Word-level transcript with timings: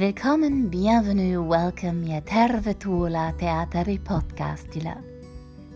Willkommen, 0.00 0.70
bienvenue, 0.70 1.46
welcome, 1.46 2.06
ja 2.06 2.22
tervetuloa 2.22 3.32
teateri 3.32 3.98
podcastila. 3.98 4.96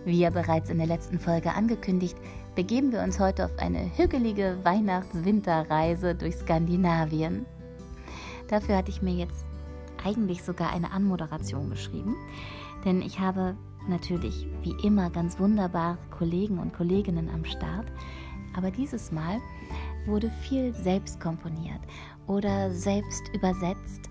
Wie 0.06 0.26
bereits 0.30 0.70
in 0.70 0.78
der 0.78 0.86
letzten 0.86 1.18
Folge 1.18 1.52
angekündigt, 1.52 2.16
begeben 2.54 2.90
wir 2.90 3.02
uns 3.02 3.20
heute 3.20 3.44
auf 3.44 3.50
eine 3.58 3.90
hügelige 3.98 4.56
Weihnachts-Winterreise 4.62 6.14
durch 6.14 6.36
Skandinavien. 6.36 7.44
Dafür 8.48 8.78
hatte 8.78 8.90
ich 8.90 9.02
mir 9.02 9.12
jetzt 9.12 9.44
eigentlich 10.02 10.42
sogar 10.42 10.72
eine 10.72 10.90
Anmoderation 10.90 11.68
geschrieben, 11.68 12.16
denn 12.86 13.02
ich 13.02 13.20
habe 13.20 13.54
natürlich 13.90 14.46
wie 14.62 14.74
immer 14.86 15.10
ganz 15.10 15.38
wunderbare 15.38 15.98
Kollegen 16.10 16.58
und 16.58 16.72
Kolleginnen 16.72 17.28
am 17.28 17.44
Start, 17.44 17.92
aber 18.56 18.70
dieses 18.70 19.12
Mal 19.12 19.38
wurde 20.06 20.30
viel 20.48 20.72
selbst 20.72 21.20
komponiert 21.20 21.80
oder 22.26 22.70
selbst 22.70 23.22
übersetzt 23.34 24.08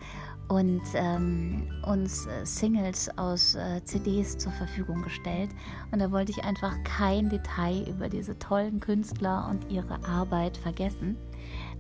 und 0.49 0.81
ähm, 0.93 1.67
uns 1.87 2.27
äh, 2.27 2.45
Singles 2.45 3.09
aus 3.17 3.55
äh, 3.55 3.83
CDs 3.85 4.37
zur 4.37 4.51
Verfügung 4.51 5.01
gestellt. 5.01 5.49
Und 5.91 5.99
da 5.99 6.11
wollte 6.11 6.31
ich 6.31 6.43
einfach 6.43 6.75
kein 6.83 7.29
Detail 7.29 7.87
über 7.87 8.09
diese 8.09 8.37
tollen 8.39 8.79
Künstler 8.79 9.47
und 9.49 9.71
ihre 9.71 10.03
Arbeit 10.05 10.57
vergessen. 10.57 11.17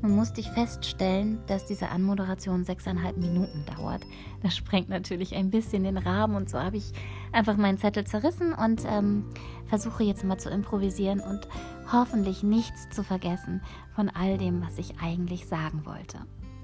Nun 0.03 0.17
musste 0.17 0.41
ich 0.41 0.51
feststellen, 0.51 1.39
dass 1.47 1.65
diese 1.65 1.87
Anmoderation 1.87 2.65
sechseinhalb 2.65 3.15
Minuten 3.15 3.63
dauert. 3.77 4.01
Das 4.41 4.53
sprengt 4.53 4.89
natürlich 4.89 5.33
ein 5.33 5.49
bisschen 5.49 5.85
den 5.85 5.97
Rahmen 5.97 6.35
und 6.35 6.49
so 6.49 6.59
habe 6.59 6.75
ich 6.75 6.91
einfach 7.31 7.55
meinen 7.55 7.77
Zettel 7.77 8.03
zerrissen 8.03 8.51
und 8.53 8.83
ähm, 8.85 9.23
versuche 9.67 10.03
jetzt 10.03 10.25
mal 10.25 10.37
zu 10.37 10.49
improvisieren 10.49 11.21
und 11.21 11.47
hoffentlich 11.89 12.43
nichts 12.43 12.89
zu 12.89 13.01
vergessen 13.01 13.61
von 13.95 14.09
all 14.09 14.37
dem, 14.37 14.61
was 14.61 14.77
ich 14.77 14.99
eigentlich 15.01 15.47
sagen 15.47 15.85
wollte. 15.85 16.17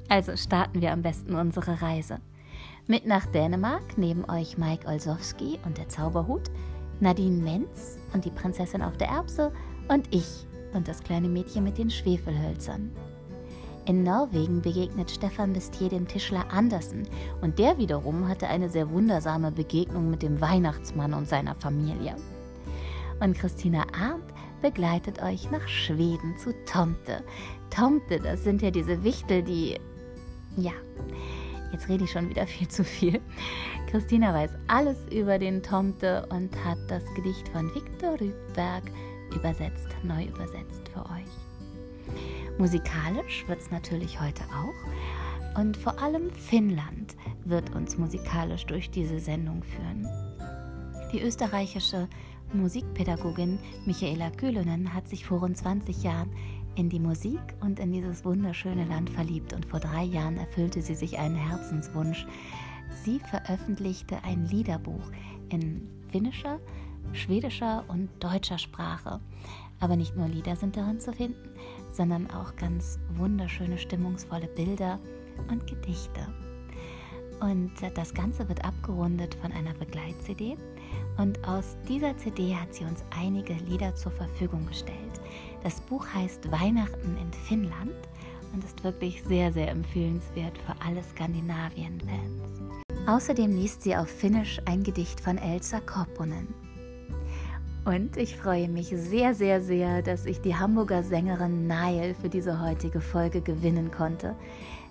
Also 0.10 0.36
starten 0.36 0.82
wir 0.82 0.92
am 0.92 1.02
besten 1.02 1.34
unsere 1.36 1.82
Reise. 1.82 2.20
Mit 2.88 3.06
nach 3.06 3.26
Dänemark 3.28 3.98
neben 3.98 4.30
euch 4.30 4.58
Mike 4.58 4.86
Olsowski 4.86 5.60
und 5.66 5.78
der 5.78 5.88
Zauberhut, 5.88 6.52
Nadine 7.00 7.42
Menz 7.42 8.00
und 8.14 8.26
die 8.26 8.32
Prinzessin 8.32 8.82
auf 8.82 8.98
der 8.98 9.08
Erbse 9.08 9.54
und 9.88 10.14
ich 10.14 10.46
und 10.74 10.90
das 10.90 11.02
kleine 11.02 11.30
Mädchen 11.30 11.64
mit 11.64 11.78
den 11.78 11.90
Schwefelhölzern. 11.90 12.92
In 13.86 14.04
Norwegen 14.04 14.62
begegnet 14.62 15.10
Stefan 15.10 15.54
Bestier 15.54 15.90
dem 15.90 16.08
Tischler 16.08 16.46
Andersen 16.52 17.08
und 17.42 17.58
der 17.58 17.78
wiederum 17.78 18.28
hatte 18.28 18.48
eine 18.48 18.70
sehr 18.70 18.90
wundersame 18.92 19.52
Begegnung 19.52 20.10
mit 20.12 20.22
dem 20.22 20.40
Weihnachtsmann 20.42 21.14
und 21.14 21.28
seiner 21.28 21.56
Familie. 21.56 22.16
Und 23.20 23.38
Christina 23.38 23.86
Arndt 24.00 24.26
begleitet 24.62 25.22
euch 25.22 25.50
nach 25.52 25.68
Schweden 25.68 26.38
zu 26.38 26.54
Tomte. 26.66 27.24
Tomte, 27.70 28.20
das 28.20 28.44
sind 28.44 28.62
ja 28.62 28.72
diese 28.72 29.04
Wichtel, 29.04 29.44
die 29.44 29.80
ja, 30.56 30.74
jetzt 31.72 31.88
rede 31.90 32.04
ich 32.04 32.12
schon 32.12 32.30
wieder 32.30 32.46
viel 32.48 32.68
zu 32.68 32.84
viel. 32.84 33.20
Christina 33.90 34.34
weiß 34.34 34.52
alles 34.68 34.98
über 35.12 35.40
den 35.40 35.64
Tomte 35.64 36.28
und 36.30 36.56
hat 36.64 36.78
das 36.88 37.04
Gedicht 37.16 37.48
von 37.50 37.74
Viktor 37.74 38.20
Rydberg 38.20 38.84
übersetzt, 39.36 39.88
neu 40.04 40.26
übersetzt 40.26 40.90
für 40.94 41.06
euch. 41.06 42.20
Musikalisch 42.60 43.48
wird 43.48 43.62
es 43.62 43.72
natürlich 43.72 44.20
heute 44.20 44.44
auch. 44.44 45.58
Und 45.60 45.78
vor 45.78 45.98
allem 46.02 46.30
Finnland 46.32 47.16
wird 47.46 47.74
uns 47.74 47.98
musikalisch 47.98 48.66
durch 48.66 48.92
diese 48.92 49.18
Sendung 49.22 49.64
führen. 49.64 50.06
Die 51.14 51.22
österreichische 51.22 52.10
Musikpädagogin 52.52 53.60
Michaela 53.86 54.30
Kühlönen 54.32 54.94
hat 54.94 55.08
sich 55.08 55.26
vor 55.26 55.40
rund 55.40 55.56
20 55.56 56.04
Jahren 56.04 56.30
in 56.76 56.90
die 56.90 57.00
Musik 57.00 57.40
und 57.62 57.80
in 57.80 57.94
dieses 57.94 58.26
wunderschöne 58.26 58.84
Land 58.86 59.10
verliebt 59.10 59.54
und 59.54 59.66
vor 59.66 59.80
drei 59.80 60.04
Jahren 60.04 60.36
erfüllte 60.36 60.82
sie 60.82 60.96
sich 60.96 61.18
einen 61.18 61.36
Herzenswunsch. 61.36 62.28
Sie 63.06 63.20
veröffentlichte 63.20 64.22
ein 64.26 64.46
Liederbuch 64.48 65.12
in 65.48 65.90
finnischer, 66.12 66.60
schwedischer 67.14 67.86
und 67.88 68.10
deutscher 68.20 68.58
Sprache. 68.58 69.22
Aber 69.80 69.96
nicht 69.96 70.18
nur 70.18 70.28
Lieder 70.28 70.58
sind 70.58 70.76
darin 70.76 71.00
zu 71.00 71.14
finden, 71.14 71.50
sondern 71.92 72.30
auch 72.32 72.56
ganz 72.56 73.00
wunderschöne, 73.16 73.78
stimmungsvolle 73.78 74.48
Bilder 74.48 75.00
und 75.50 75.66
Gedichte. 75.68 76.28
Und 77.42 77.72
das 77.96 78.14
Ganze 78.14 78.48
wird 78.50 78.64
abgerundet 78.66 79.36
von 79.36 79.52
einer 79.52 79.74
Begleit-CD. 79.74 80.58
Und 81.18 81.48
aus 81.48 81.78
dieser 81.88 82.18
CD 82.18 82.56
hat 82.56 82.74
sie 82.74 82.84
uns 82.84 83.04
einige 83.18 83.54
Lieder 83.54 83.96
zur 83.96 84.12
Verfügung 84.12 84.66
gestellt. 84.66 85.22
Das 85.64 85.80
Buch 85.82 86.06
heißt 86.14 86.52
Weihnachten 86.52 87.18
in 87.18 87.32
Finnland 87.32 87.96
und 88.54 88.64
ist 88.64 88.84
wirklich 88.84 89.24
sehr, 89.24 89.52
sehr 89.54 89.70
empfehlenswert 89.70 90.58
für 90.58 90.76
alle 90.86 91.04
Skandinavien-Fans. 91.04 92.80
Außerdem 93.08 93.52
liest 93.52 93.84
sie 93.84 93.96
auf 93.96 94.10
Finnisch 94.10 94.60
ein 94.66 94.84
Gedicht 94.84 95.20
von 95.22 95.38
Elsa 95.38 95.80
Kopponen. 95.80 96.54
Und 97.86 98.18
ich 98.18 98.36
freue 98.36 98.68
mich 98.68 98.90
sehr, 98.90 99.34
sehr, 99.34 99.62
sehr, 99.62 100.02
dass 100.02 100.26
ich 100.26 100.42
die 100.42 100.56
Hamburger 100.56 101.02
Sängerin 101.02 101.68
Nile 101.68 102.14
für 102.14 102.30
diese 102.30 102.62
heutige 102.62 103.02
Folge 103.02 103.42
gewinnen 103.42 103.90
konnte. 103.92 104.36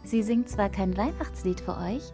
Sie 0.04 0.22
singt 0.22 0.49
zwar 0.49 0.71
kein 0.71 0.97
Weihnachtslied 0.97 1.60
für 1.60 1.76
euch, 1.76 2.12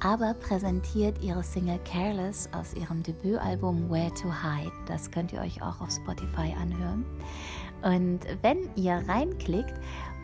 aber 0.00 0.34
präsentiert 0.34 1.22
ihre 1.22 1.42
Single 1.42 1.78
Careless 1.84 2.48
aus 2.52 2.74
ihrem 2.74 3.02
Debütalbum 3.02 3.90
Where 3.90 4.12
to 4.14 4.28
Hide. 4.28 4.72
Das 4.86 5.10
könnt 5.10 5.32
ihr 5.32 5.40
euch 5.40 5.62
auch 5.62 5.80
auf 5.80 5.90
Spotify 5.90 6.54
anhören. 6.60 7.04
Und 7.82 8.20
wenn 8.40 8.70
ihr 8.76 9.02
reinklickt 9.06 9.74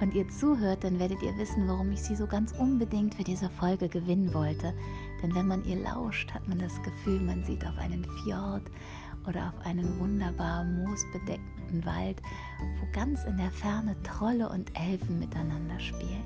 und 0.01 0.15
ihr 0.15 0.27
zuhört, 0.29 0.83
dann 0.83 0.99
werdet 0.99 1.23
ihr 1.23 1.37
wissen, 1.37 1.69
warum 1.69 1.93
ich 1.93 2.01
sie 2.03 2.17
so 2.17 2.27
ganz 2.27 2.53
unbedingt 2.53 3.15
für 3.15 3.25
diese 3.25 3.51
Folge 3.51 3.89
gewinnen 3.89 4.33
wollte. 4.33 4.73
Denn 5.23 5.35
wenn 5.35 5.47
man 5.47 5.63
ihr 5.65 5.77
lauscht, 5.77 6.33
hat 6.33 6.49
man 6.49 6.59
das 6.59 6.83
Gefühl, 6.83 7.21
man 7.21 7.45
sieht 7.45 7.67
auf 7.67 7.77
einen 7.79 8.07
Fjord 8.25 8.63
oder 9.27 9.49
auf 9.49 9.67
einen 9.67 9.99
wunderbar 9.99 10.65
moosbedeckten 10.65 11.85
Wald, 11.85 12.21
wo 12.81 12.87
ganz 12.93 13.25
in 13.25 13.37
der 13.37 13.51
Ferne 13.51 13.97
Trolle 14.03 14.49
und 14.49 14.71
Elfen 14.79 15.19
miteinander 15.19 15.79
spielen. 15.79 16.25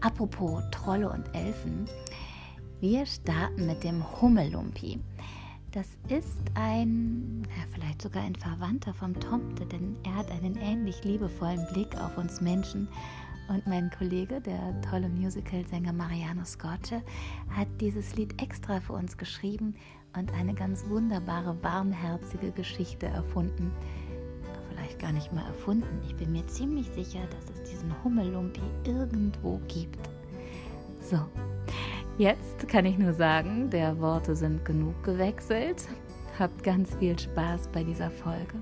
Apropos 0.00 0.62
Trolle 0.70 1.10
und 1.10 1.34
Elfen, 1.34 1.86
wir 2.80 3.04
starten 3.06 3.66
mit 3.66 3.82
dem 3.82 4.04
Hummellumpi. 4.20 5.00
Das 5.72 5.88
ist 6.08 6.40
ein, 6.54 7.42
ja, 7.56 7.64
vielleicht 7.72 8.00
sogar 8.00 8.22
ein 8.22 8.36
Verwandter 8.36 8.94
vom 8.94 9.18
Tomte, 9.18 9.66
denn 9.66 9.96
er 10.04 10.14
hat 10.14 10.30
einen 10.30 10.56
ähnlich 10.56 11.02
liebevollen 11.04 11.66
Blick 11.72 11.94
auf 12.00 12.16
uns 12.16 12.40
Menschen. 12.40 12.88
Und 13.48 13.66
mein 13.66 13.90
Kollege, 13.90 14.40
der 14.40 14.80
tolle 14.82 15.08
Musicalsänger 15.08 15.92
Mariano 15.92 16.44
Scorce, 16.44 17.02
hat 17.50 17.68
dieses 17.80 18.14
Lied 18.14 18.40
extra 18.40 18.80
für 18.80 18.92
uns 18.92 19.16
geschrieben 19.16 19.74
und 20.18 20.32
eine 20.34 20.54
ganz 20.54 20.88
wunderbare, 20.88 21.56
warmherzige 21.62 22.50
Geschichte 22.50 23.06
erfunden. 23.06 23.72
Vielleicht 24.70 24.98
gar 24.98 25.12
nicht 25.12 25.32
mal 25.32 25.46
erfunden. 25.46 26.00
Ich 26.04 26.16
bin 26.16 26.32
mir 26.32 26.46
ziemlich 26.46 26.88
sicher, 26.88 27.20
dass 27.30 27.56
es 27.56 27.70
diesen 27.70 27.92
Hummellumpi 28.02 28.62
irgendwo 28.84 29.60
gibt. 29.68 29.98
So, 31.00 31.18
Jetzt 32.18 32.66
kann 32.66 32.84
ich 32.84 32.98
nur 32.98 33.12
sagen, 33.12 33.70
der 33.70 34.00
Worte 34.00 34.34
sind 34.34 34.64
genug 34.64 35.04
gewechselt. 35.04 35.86
Habt 36.36 36.64
ganz 36.64 36.92
viel 36.96 37.16
Spaß 37.16 37.68
bei 37.68 37.84
dieser 37.84 38.10
Folge. 38.10 38.54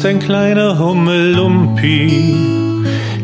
Ist 0.00 0.06
ein 0.06 0.18
kleiner 0.18 0.78
Hummelumpi, 0.78 2.34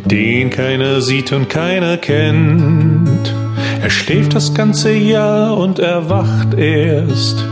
den 0.04 0.50
keiner 0.50 1.00
sieht 1.00 1.32
und 1.32 1.48
keiner 1.48 1.96
kennt. 1.96 3.34
Er 3.80 3.88
schläft 3.88 4.34
das 4.34 4.52
ganze 4.52 4.92
Jahr 4.92 5.56
und 5.56 5.78
erwacht 5.78 6.52
erst, 6.52 7.42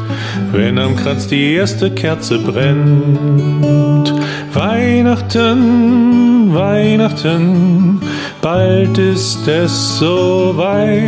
wenn 0.53 0.79
am 0.79 0.94
Kranz 0.97 1.26
die 1.26 1.55
erste 1.55 1.91
Kerze 1.93 2.38
brennt. 2.38 4.12
Weihnachten, 4.53 6.55
Weihnachten, 6.55 8.03
bald 8.43 8.99
ist 8.99 9.49
es 9.49 10.00
soweit. 10.00 10.99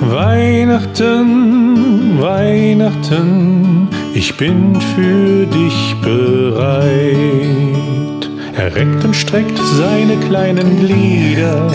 Weihnachten, 0.00 2.20
Weihnachten, 2.20 3.88
ich 4.18 4.36
bin 4.36 4.74
für 4.96 5.46
dich 5.46 5.94
bereit. 6.02 6.58
Er 8.56 8.74
reckt 8.74 9.04
und 9.04 9.14
streckt 9.14 9.56
seine 9.56 10.16
kleinen 10.16 10.80
Glieder, 10.80 11.72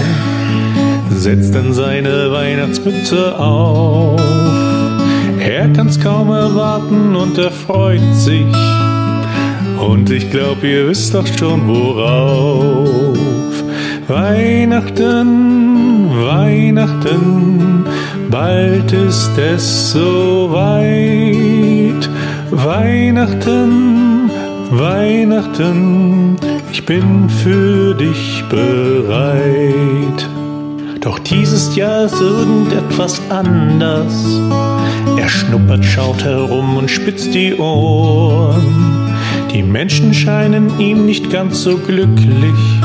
setzt 1.09 1.55
dann 1.55 1.71
seine 1.71 2.33
Weihnachtsmütze 2.33 3.39
auf. 3.39 4.19
Er 5.39 5.69
kann's 5.69 5.97
kaum 6.01 6.31
erwarten 6.31 7.15
und 7.15 7.37
er 7.37 7.51
freut 7.51 8.13
sich, 8.13 8.45
Und 9.79 10.09
ich 10.09 10.29
glaub, 10.29 10.61
ihr 10.63 10.89
wisst 10.89 11.13
doch 11.13 11.27
schon 11.27 11.65
worauf. 11.65 13.17
Weihnachten, 14.09 16.09
Weihnachten, 16.11 17.85
bald 18.29 18.91
ist 18.91 19.31
es 19.37 19.93
soweit. 19.93 21.53
Weihnachten, 22.55 24.29
Weihnachten, 24.69 26.35
ich 26.71 26.85
bin 26.85 27.27
für 27.27 27.95
dich 27.95 28.43
bereit. 28.47 30.29
Doch 31.01 31.17
dieses 31.17 31.75
Jahr 31.75 32.05
ist 32.05 32.21
irgendetwas 32.21 33.19
anders. 33.29 34.39
Er 35.17 35.27
schnuppert, 35.27 35.83
schaut 35.83 36.23
herum 36.23 36.77
und 36.77 36.91
spitzt 36.91 37.33
die 37.33 37.55
Ohren. 37.55 39.11
Die 39.51 39.63
Menschen 39.63 40.13
scheinen 40.13 40.79
ihm 40.79 41.07
nicht 41.07 41.31
ganz 41.31 41.63
so 41.63 41.75
glücklich, 41.77 42.81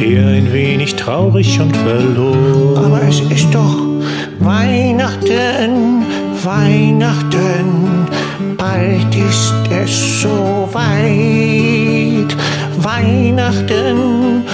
eher 0.00 0.26
ein 0.26 0.52
wenig 0.52 0.96
traurig 0.96 1.60
und 1.60 1.76
verloren. 1.76 2.84
Aber 2.84 3.00
es 3.02 3.20
ist 3.20 3.54
doch 3.54 3.78
Weihnachten, 4.40 6.02
Weihnachten, 6.42 8.08
bald 8.60 9.14
ist 9.14 9.54
es 9.70 10.20
so 10.22 10.68
weit. 10.72 12.36
Weihnachten, 12.76 14.44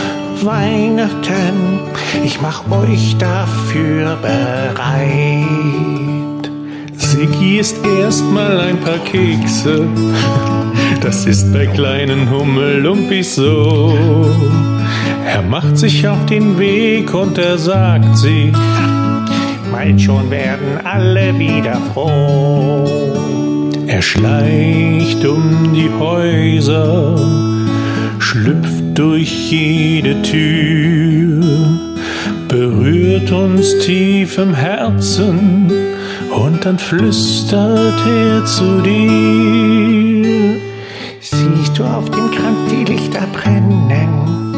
Weihnachten, 0.42 1.80
ich 2.24 2.40
mach 2.40 2.62
euch 2.70 3.16
dafür 3.18 4.16
bereit. 4.22 5.46
Siggi 6.96 7.58
isst 7.58 7.76
erstmal 7.84 8.60
ein 8.60 8.78
paar 8.80 8.98
Kekse, 8.98 9.86
das 11.00 11.26
ist 11.26 11.52
bei 11.52 11.66
kleinen 11.66 12.30
Hummelumpis 12.30 13.34
so. 13.36 14.30
Er 15.26 15.42
macht 15.42 15.76
sich 15.78 16.06
auf 16.06 16.24
den 16.26 16.58
Weg 16.58 17.12
und 17.12 17.38
er 17.38 17.58
sagt 17.58 18.16
sie, 18.16 18.52
bald 19.72 20.00
schon 20.00 20.30
werden 20.30 20.80
alle 20.84 21.36
wieder 21.38 21.80
froh. 21.92 23.35
Er 23.96 24.02
schleicht 24.02 25.24
um 25.24 25.72
die 25.72 25.88
Häuser, 25.98 27.16
schlüpft 28.18 28.84
durch 28.92 29.50
jede 29.50 30.20
Tür, 30.20 31.42
berührt 32.46 33.32
uns 33.32 33.78
tief 33.78 34.36
im 34.36 34.52
Herzen 34.52 35.72
und 36.30 36.62
dann 36.62 36.78
flüstert 36.78 37.94
er 38.06 38.44
zu 38.44 38.82
dir. 38.82 40.60
Siehst 41.18 41.78
du 41.78 41.84
auf 41.84 42.10
dem 42.10 42.30
Kranz 42.32 42.70
die 42.70 42.84
Lichter 42.92 43.26
brennen? 43.32 44.52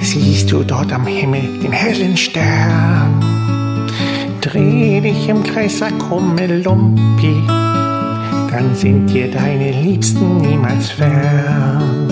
Siehst 0.00 0.52
du 0.52 0.62
dort 0.62 0.92
am 0.92 1.08
Himmel 1.08 1.58
den 1.60 1.72
hellen 1.72 2.16
Stern? 2.16 3.24
Dreh 4.40 5.00
dich 5.00 5.28
im 5.28 5.42
Kreis, 5.42 5.78
sag 5.78 5.98
Kummelumpi, 5.98 7.42
dann 8.52 8.74
sind 8.74 9.06
dir 9.06 9.30
deine 9.30 9.70
Liebsten 9.70 10.36
niemals 10.36 10.90
fern. 10.90 12.06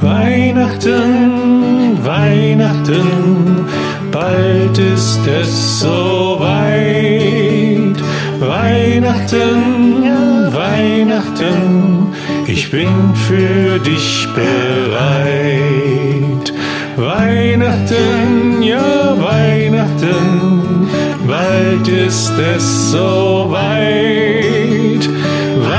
Weihnachten, 0.00 1.98
Weihnachten, 2.02 3.66
bald 4.10 4.78
ist 4.78 5.20
es 5.26 5.80
soweit. 5.80 6.72
Weihnachten, 8.40 10.04
Weihnachten, 10.54 12.06
ich 12.46 12.70
bin 12.70 12.88
für 13.28 13.78
dich 13.80 14.26
bereit. 14.34 15.62
Weihnachten, 16.96 18.62
ja 18.62 19.14
Weihnachten, 19.20 20.88
bald 21.26 21.86
ist 21.88 22.32
es 22.38 22.92
soweit. 22.92 24.63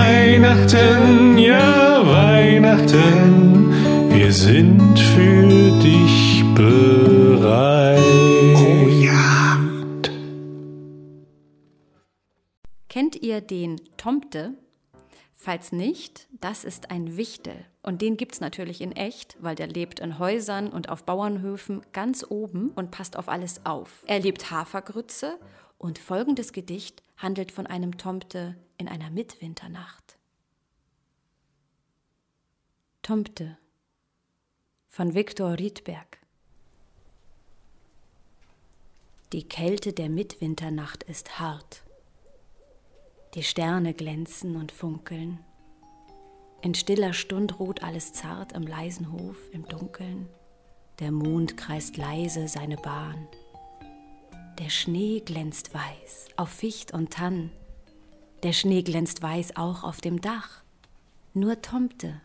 Weihnachten, 0.08 1.36
ja 1.40 2.06
Weihnachten, 2.06 3.72
wir 4.14 4.32
sind 4.32 5.00
für 5.00 5.80
dich 5.82 6.44
bereit. 6.54 7.98
Oh 8.56 8.88
ja. 8.88 9.60
Kennt 12.88 13.16
ihr 13.16 13.42
den 13.42 13.82
Tomte? 13.98 14.54
Falls 15.34 15.72
nicht, 15.72 16.28
das 16.40 16.66
ist 16.66 16.92
ein 16.92 17.18
Wichtel. 17.18 17.56
Und 17.82 18.04
den 18.04 18.16
gibt's 18.16 18.40
natürlich 18.40 18.82
in 18.82 18.92
echt, 18.92 19.36
weil 19.40 19.56
der 19.56 19.66
lebt 19.66 20.00
in 20.00 20.20
Häusern 20.20 20.68
und 20.68 20.88
auf 20.90 21.04
Bauernhöfen 21.04 21.82
ganz 21.94 22.24
oben 22.30 22.70
und 22.76 22.92
passt 22.92 23.18
auf 23.18 23.28
alles 23.28 23.66
auf. 23.66 24.04
Er 24.06 24.20
liebt 24.20 24.52
Hafergrütze 24.52 25.40
und 25.80 25.98
folgendes 25.98 26.54
Gedicht 26.54 27.02
handelt 27.18 27.52
von 27.52 27.66
einem 27.66 27.98
Tomte 27.98 28.56
in 28.78 28.88
einer 28.88 29.10
Mitwinternacht. 29.10 30.18
Tomte 33.02 33.58
von 34.88 35.14
Viktor 35.14 35.60
Riedberg 35.60 36.18
Die 39.32 39.48
Kälte 39.48 39.94
der 39.94 40.10
Mitwinternacht 40.10 41.04
ist 41.04 41.40
hart. 41.40 41.84
Die 43.34 43.44
Sterne 43.44 43.94
glänzen 43.94 44.56
und 44.56 44.72
funkeln. 44.72 45.44
In 46.62 46.74
stiller 46.74 47.14
Stund 47.14 47.60
ruht 47.60 47.84
alles 47.84 48.14
zart 48.14 48.54
im 48.54 48.64
leisen 48.64 49.12
Hof 49.12 49.38
im 49.52 49.68
Dunkeln. 49.68 50.30
Der 51.00 51.12
Mond 51.12 51.58
kreist 51.58 51.98
leise 51.98 52.48
seine 52.48 52.78
Bahn. 52.78 53.28
Der 54.58 54.70
Schnee 54.70 55.20
glänzt 55.20 55.74
weiß 55.74 56.30
auf 56.38 56.50
Ficht 56.50 56.94
und 56.94 57.12
Tann. 57.12 57.52
Der 58.46 58.54
Schnee 58.54 58.84
glänzt 58.84 59.24
weiß 59.24 59.56
auch 59.56 59.84
auf 59.84 60.02
dem 60.02 60.22
Dach. 60.22 60.62
Nur 61.34 61.64
Tomte, 61.64 62.22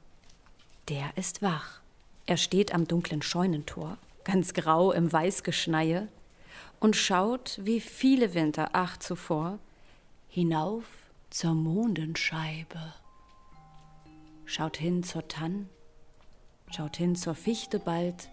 der 0.90 1.16
ist 1.16 1.40
wach. 1.40 1.80
Er 2.26 2.36
steht 2.36 2.74
am 2.74 2.86
dunklen 2.86 3.22
Scheunentor, 3.22 3.96
ganz 4.24 4.52
grau 4.52 4.92
im 4.92 5.10
Weißgeschneie, 5.10 6.08
und 6.78 6.94
schaut, 6.94 7.58
wie 7.62 7.80
viele 7.80 8.34
Winter 8.34 8.68
ach 8.74 8.98
zuvor, 8.98 9.58
hinauf 10.28 10.84
zur 11.30 11.54
Mondenscheibe. 11.54 12.92
Schaut 14.44 14.76
hin 14.76 15.02
zur 15.02 15.26
Tann, 15.26 15.70
schaut 16.70 16.98
hin 16.98 17.16
zur 17.16 17.34
Fichte 17.34 17.78
bald, 17.78 18.28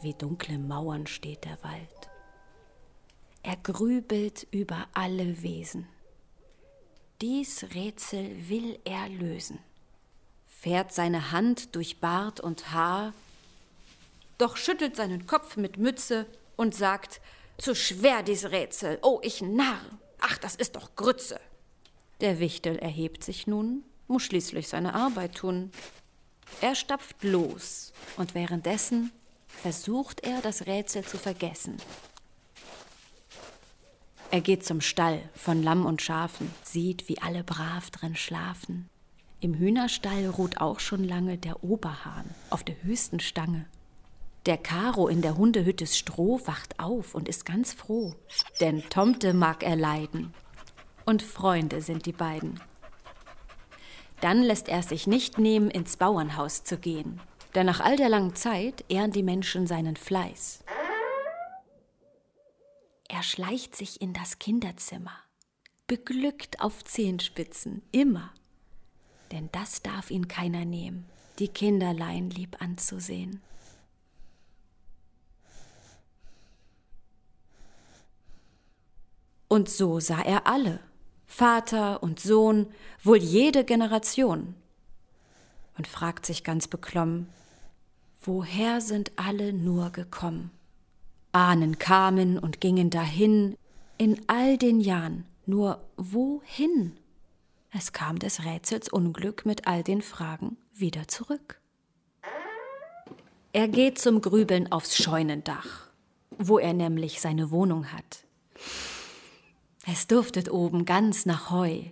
wie 0.00 0.14
dunkle 0.14 0.56
Mauern 0.56 1.06
steht 1.06 1.44
der 1.44 1.62
Wald. 1.62 2.08
Er 3.42 3.56
grübelt 3.56 4.46
über 4.50 4.86
alle 4.94 5.42
Wesen. 5.42 5.86
Dies 7.22 7.66
Rätsel 7.74 8.48
will 8.48 8.78
er 8.84 9.06
lösen, 9.10 9.58
fährt 10.46 10.94
seine 10.94 11.32
Hand 11.32 11.74
durch 11.76 12.00
Bart 12.00 12.40
und 12.40 12.72
Haar, 12.72 13.12
doch 14.38 14.56
schüttelt 14.56 14.96
seinen 14.96 15.26
Kopf 15.26 15.58
mit 15.58 15.76
Mütze 15.76 16.24
und 16.56 16.74
sagt, 16.74 17.20
zu 17.58 17.74
schwer 17.74 18.22
dies 18.22 18.46
Rätsel, 18.46 18.98
oh 19.02 19.20
ich 19.22 19.42
Narr, 19.42 19.82
ach 20.18 20.38
das 20.38 20.54
ist 20.54 20.76
doch 20.76 20.96
Grütze. 20.96 21.38
Der 22.22 22.40
Wichtel 22.40 22.78
erhebt 22.78 23.22
sich 23.22 23.46
nun, 23.46 23.82
muss 24.08 24.22
schließlich 24.22 24.68
seine 24.68 24.94
Arbeit 24.94 25.34
tun. 25.34 25.72
Er 26.62 26.74
stapft 26.74 27.22
los 27.22 27.92
und 28.16 28.34
währenddessen 28.34 29.12
versucht 29.46 30.20
er, 30.24 30.40
das 30.40 30.64
Rätsel 30.64 31.04
zu 31.04 31.18
vergessen. 31.18 31.76
Er 34.32 34.40
geht 34.40 34.64
zum 34.64 34.80
Stall 34.80 35.20
von 35.34 35.60
Lamm 35.60 35.86
und 35.86 36.02
Schafen, 36.02 36.52
sieht, 36.62 37.08
wie 37.08 37.20
alle 37.20 37.42
brav 37.42 37.90
drin 37.90 38.14
schlafen. 38.14 38.88
Im 39.40 39.54
Hühnerstall 39.54 40.26
ruht 40.28 40.60
auch 40.60 40.78
schon 40.78 41.02
lange 41.02 41.36
der 41.36 41.64
Oberhahn 41.64 42.26
auf 42.48 42.62
der 42.62 42.80
höchsten 42.82 43.18
Stange. 43.18 43.66
Der 44.46 44.56
Karo 44.56 45.08
in 45.08 45.20
der 45.20 45.36
Hundehüttes 45.36 45.98
Stroh 45.98 46.40
wacht 46.44 46.78
auf 46.78 47.14
und 47.16 47.28
ist 47.28 47.44
ganz 47.44 47.72
froh, 47.72 48.14
denn 48.60 48.82
Tomte 48.88 49.34
mag 49.34 49.64
er 49.64 49.76
leiden. 49.76 50.32
Und 51.04 51.22
Freunde 51.22 51.82
sind 51.82 52.06
die 52.06 52.12
beiden. 52.12 52.60
Dann 54.20 54.42
lässt 54.42 54.68
er 54.68 54.82
sich 54.84 55.08
nicht 55.08 55.38
nehmen, 55.38 55.70
ins 55.70 55.96
Bauernhaus 55.96 56.62
zu 56.62 56.78
gehen, 56.78 57.20
denn 57.56 57.66
nach 57.66 57.80
all 57.80 57.96
der 57.96 58.08
langen 58.08 58.36
Zeit 58.36 58.84
ehren 58.88 59.10
die 59.10 59.24
Menschen 59.24 59.66
seinen 59.66 59.96
Fleiß. 59.96 60.62
Er 63.20 63.24
schleicht 63.24 63.76
sich 63.76 64.00
in 64.00 64.14
das 64.14 64.38
Kinderzimmer, 64.38 65.12
beglückt 65.86 66.62
auf 66.62 66.82
Zehenspitzen, 66.82 67.82
immer. 67.92 68.32
Denn 69.30 69.50
das 69.52 69.82
darf 69.82 70.10
ihn 70.10 70.26
keiner 70.26 70.64
nehmen, 70.64 71.04
die 71.38 71.48
Kinderlein 71.48 72.30
lieb 72.30 72.62
anzusehen. 72.62 73.42
Und 79.48 79.68
so 79.68 80.00
sah 80.00 80.22
er 80.22 80.46
alle, 80.46 80.80
Vater 81.26 82.02
und 82.02 82.20
Sohn, 82.20 82.72
wohl 83.02 83.18
jede 83.18 83.66
Generation. 83.66 84.54
und 85.76 85.86
fragt 85.86 86.24
sich 86.24 86.42
ganz 86.42 86.68
beklommen, 86.68 87.28
woher 88.22 88.80
sind 88.80 89.12
alle 89.16 89.52
nur 89.52 89.90
gekommen? 89.90 90.50
Ahnen 91.32 91.78
kamen 91.78 92.38
und 92.38 92.60
gingen 92.60 92.90
dahin, 92.90 93.56
in 93.98 94.20
all 94.26 94.56
den 94.56 94.80
Jahren, 94.80 95.26
nur 95.46 95.80
wohin? 95.96 96.98
Es 97.72 97.92
kam 97.92 98.18
des 98.18 98.44
Rätsels 98.44 98.88
Unglück 98.88 99.46
mit 99.46 99.66
all 99.66 99.84
den 99.84 100.02
Fragen 100.02 100.56
wieder 100.72 101.06
zurück. 101.06 101.60
Er 103.52 103.68
geht 103.68 103.98
zum 103.98 104.20
Grübeln 104.20 104.72
aufs 104.72 104.96
Scheunendach, 104.96 105.90
wo 106.38 106.58
er 106.58 106.72
nämlich 106.72 107.20
seine 107.20 107.50
Wohnung 107.50 107.92
hat. 107.92 108.24
Es 109.86 110.06
duftet 110.06 110.50
oben 110.50 110.84
ganz 110.84 111.26
nach 111.26 111.50
Heu, 111.50 111.82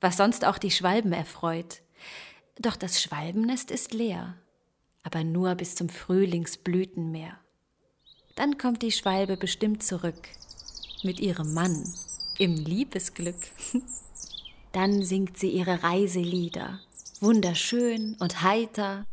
was 0.00 0.16
sonst 0.16 0.44
auch 0.44 0.58
die 0.58 0.70
Schwalben 0.70 1.12
erfreut. 1.12 1.82
Doch 2.58 2.76
das 2.76 3.02
Schwalbennest 3.02 3.70
ist 3.70 3.92
leer, 3.92 4.34
aber 5.02 5.24
nur 5.24 5.54
bis 5.54 5.74
zum 5.74 5.88
Frühlingsblütenmeer. 5.88 7.38
Dann 8.38 8.56
kommt 8.56 8.82
die 8.82 8.92
Schwalbe 8.92 9.36
bestimmt 9.36 9.82
zurück 9.82 10.28
mit 11.02 11.18
ihrem 11.18 11.54
Mann 11.54 11.92
im 12.38 12.54
Liebesglück. 12.54 13.34
Dann 14.72 15.02
singt 15.02 15.38
sie 15.38 15.50
ihre 15.50 15.82
Reiselieder, 15.82 16.78
wunderschön 17.18 18.14
und 18.20 18.42
heiter. 18.42 19.06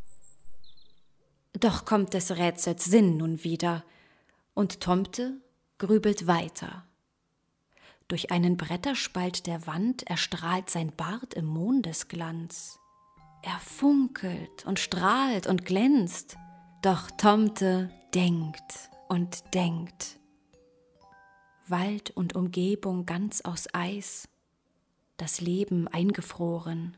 Doch 1.59 1.85
kommt 1.85 2.13
des 2.13 2.37
Rätsels 2.37 2.85
Sinn 2.85 3.17
nun 3.17 3.43
wieder, 3.43 3.83
und 4.53 4.79
Tomte 4.79 5.41
grübelt 5.79 6.27
weiter. 6.27 6.85
Durch 8.07 8.29
einen 8.29 8.57
Bretterspalt 8.57 9.47
der 9.47 9.65
Wand 9.65 10.03
erstrahlt 10.03 10.69
sein 10.69 10.91
Bart 10.95 11.33
im 11.33 11.47
Mondesglanz. 11.47 12.77
Er 13.41 13.57
funkelt 13.59 14.67
und 14.67 14.77
strahlt 14.77 15.47
und 15.47 15.65
glänzt, 15.65 16.37
doch 16.83 17.09
Tomte 17.09 17.89
denkt 18.13 18.91
und 19.07 19.53
denkt. 19.53 20.19
Wald 21.67 22.11
und 22.11 22.35
Umgebung 22.35 23.05
ganz 23.05 23.41
aus 23.41 23.67
Eis, 23.73 24.27
das 25.17 25.41
Leben 25.41 25.87
eingefroren. 25.87 26.95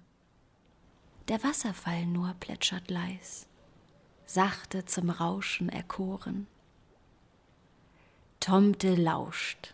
Der 1.27 1.43
Wasserfall 1.43 2.05
nur 2.05 2.33
plätschert 2.39 2.89
leis, 2.89 3.47
sachte 4.25 4.85
zum 4.85 5.09
Rauschen 5.09 5.69
erkoren. 5.69 6.47
Tomte 8.39 8.95
lauscht, 8.95 9.73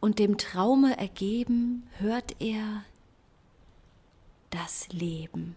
und 0.00 0.18
dem 0.18 0.36
Traume 0.36 0.96
ergeben 0.98 1.88
hört 1.98 2.40
er 2.40 2.84
das 4.50 4.88
Leben. 4.88 5.54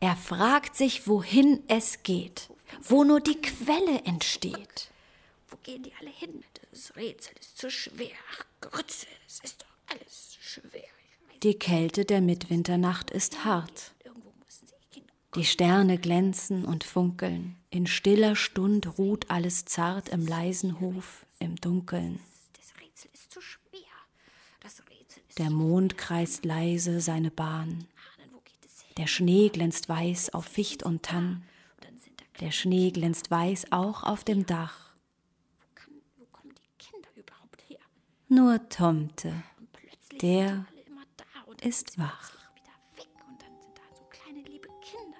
Er 0.00 0.16
fragt 0.16 0.74
sich, 0.74 1.06
wohin 1.06 1.62
es 1.68 2.02
geht, 2.02 2.51
wo 2.80 3.04
nur 3.04 3.20
die 3.20 3.40
Quelle 3.40 4.02
entsteht. 4.04 4.90
Wo 5.48 5.56
gehen 5.62 5.82
die 5.82 5.92
alle 6.00 6.10
hin? 6.10 6.42
Das 6.70 6.96
Rätsel 6.96 7.34
ist 7.38 7.58
zu 7.58 7.70
schwer. 7.70 8.16
Ach, 8.32 8.44
Grütze, 8.60 9.06
es 9.26 9.40
ist 9.40 9.62
doch 9.62 9.94
alles 9.94 10.38
schwer. 10.40 10.88
Die 11.42 11.58
Kälte 11.58 12.04
der 12.04 12.20
Mitwinternacht 12.20 13.10
ist 13.10 13.44
hart. 13.44 13.92
Die 15.34 15.44
Sterne 15.44 15.98
glänzen 15.98 16.64
und 16.64 16.84
funkeln. 16.84 17.56
In 17.70 17.86
stiller 17.86 18.36
Stund 18.36 18.98
ruht 18.98 19.30
alles 19.30 19.64
zart 19.64 20.10
im 20.10 20.26
leisen 20.26 20.78
Hof, 20.78 21.26
im 21.38 21.56
Dunkeln. 21.56 22.20
Der 25.38 25.48
Mond 25.48 25.96
kreist 25.96 26.44
leise 26.44 27.00
seine 27.00 27.30
Bahn. 27.30 27.86
Der 28.98 29.06
Schnee 29.06 29.48
glänzt 29.48 29.88
weiß 29.88 30.34
auf 30.34 30.44
Ficht 30.44 30.82
und 30.82 31.02
Tann. 31.02 31.42
Der 32.40 32.50
Schnee 32.50 32.90
glänzt 32.90 33.30
weiß 33.30 33.66
auch 33.72 34.02
auf 34.02 34.24
dem 34.24 34.46
Dach. 34.46 34.94
kann, 35.74 35.94
wo 36.16 36.24
kommen 36.26 36.54
die 36.54 36.84
Kinder 36.84 37.08
überhaupt 37.14 37.62
her? 37.68 37.78
Nur 38.28 38.68
Tomte 38.68 39.32
Der 40.20 40.66
ist 41.62 41.96
wach. 41.98 42.30
plötzlich 42.30 42.56
wieder 42.56 42.74
weg 42.96 43.08
und 43.28 43.40
dann 43.42 43.60
sind 43.60 43.76
da 43.78 43.96
so 43.96 44.02
kleine 44.10 44.40
liebe 44.48 44.68
Kinder. 44.80 45.18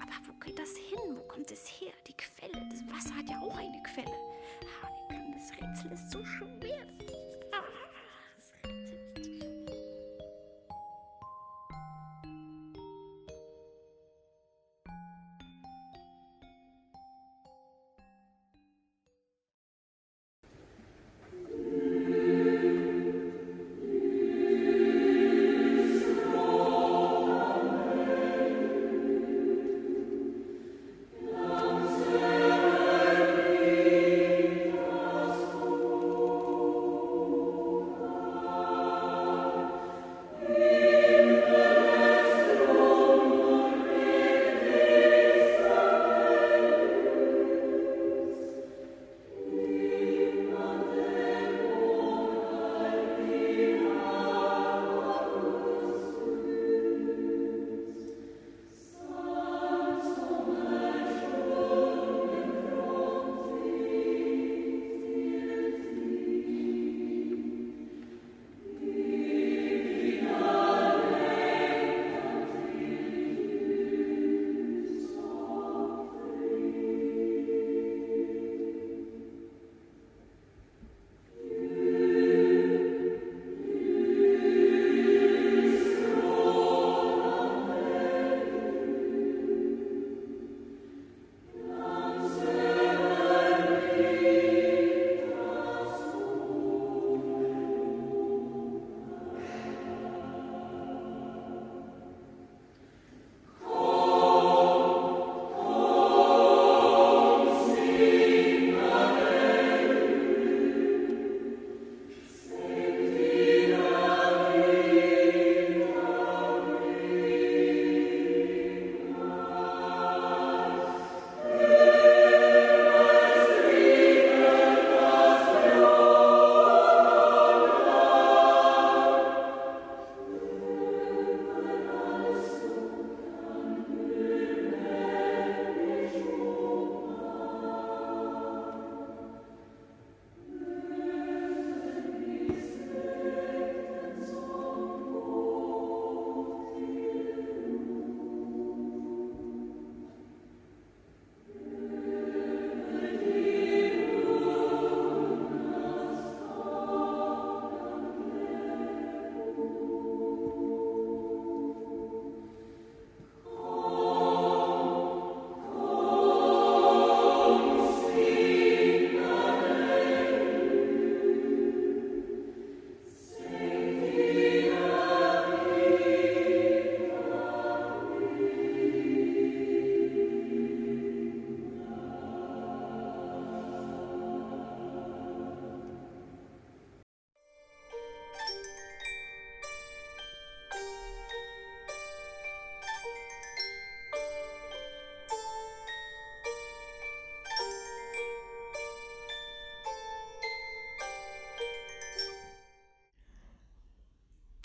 Aber 0.00 0.26
wo 0.28 0.32
geht 0.44 0.58
das 0.58 0.76
hin? 0.76 1.16
Wo 1.16 1.22
kommt 1.22 1.50
es 1.50 1.66
her? 1.80 1.92
Die 2.06 2.12
Quelle. 2.14 2.68
Das 2.70 2.80
Wasser 2.94 3.16
hat 3.16 3.28
ja 3.28 3.40
auch 3.40 3.56
eine 3.56 3.82
Quelle. 3.82 4.16
Ah, 4.82 4.88
das 5.34 5.50
Rätsel 5.52 5.90
ist 5.92 6.10
so 6.12 6.24
schwer. 6.24 6.67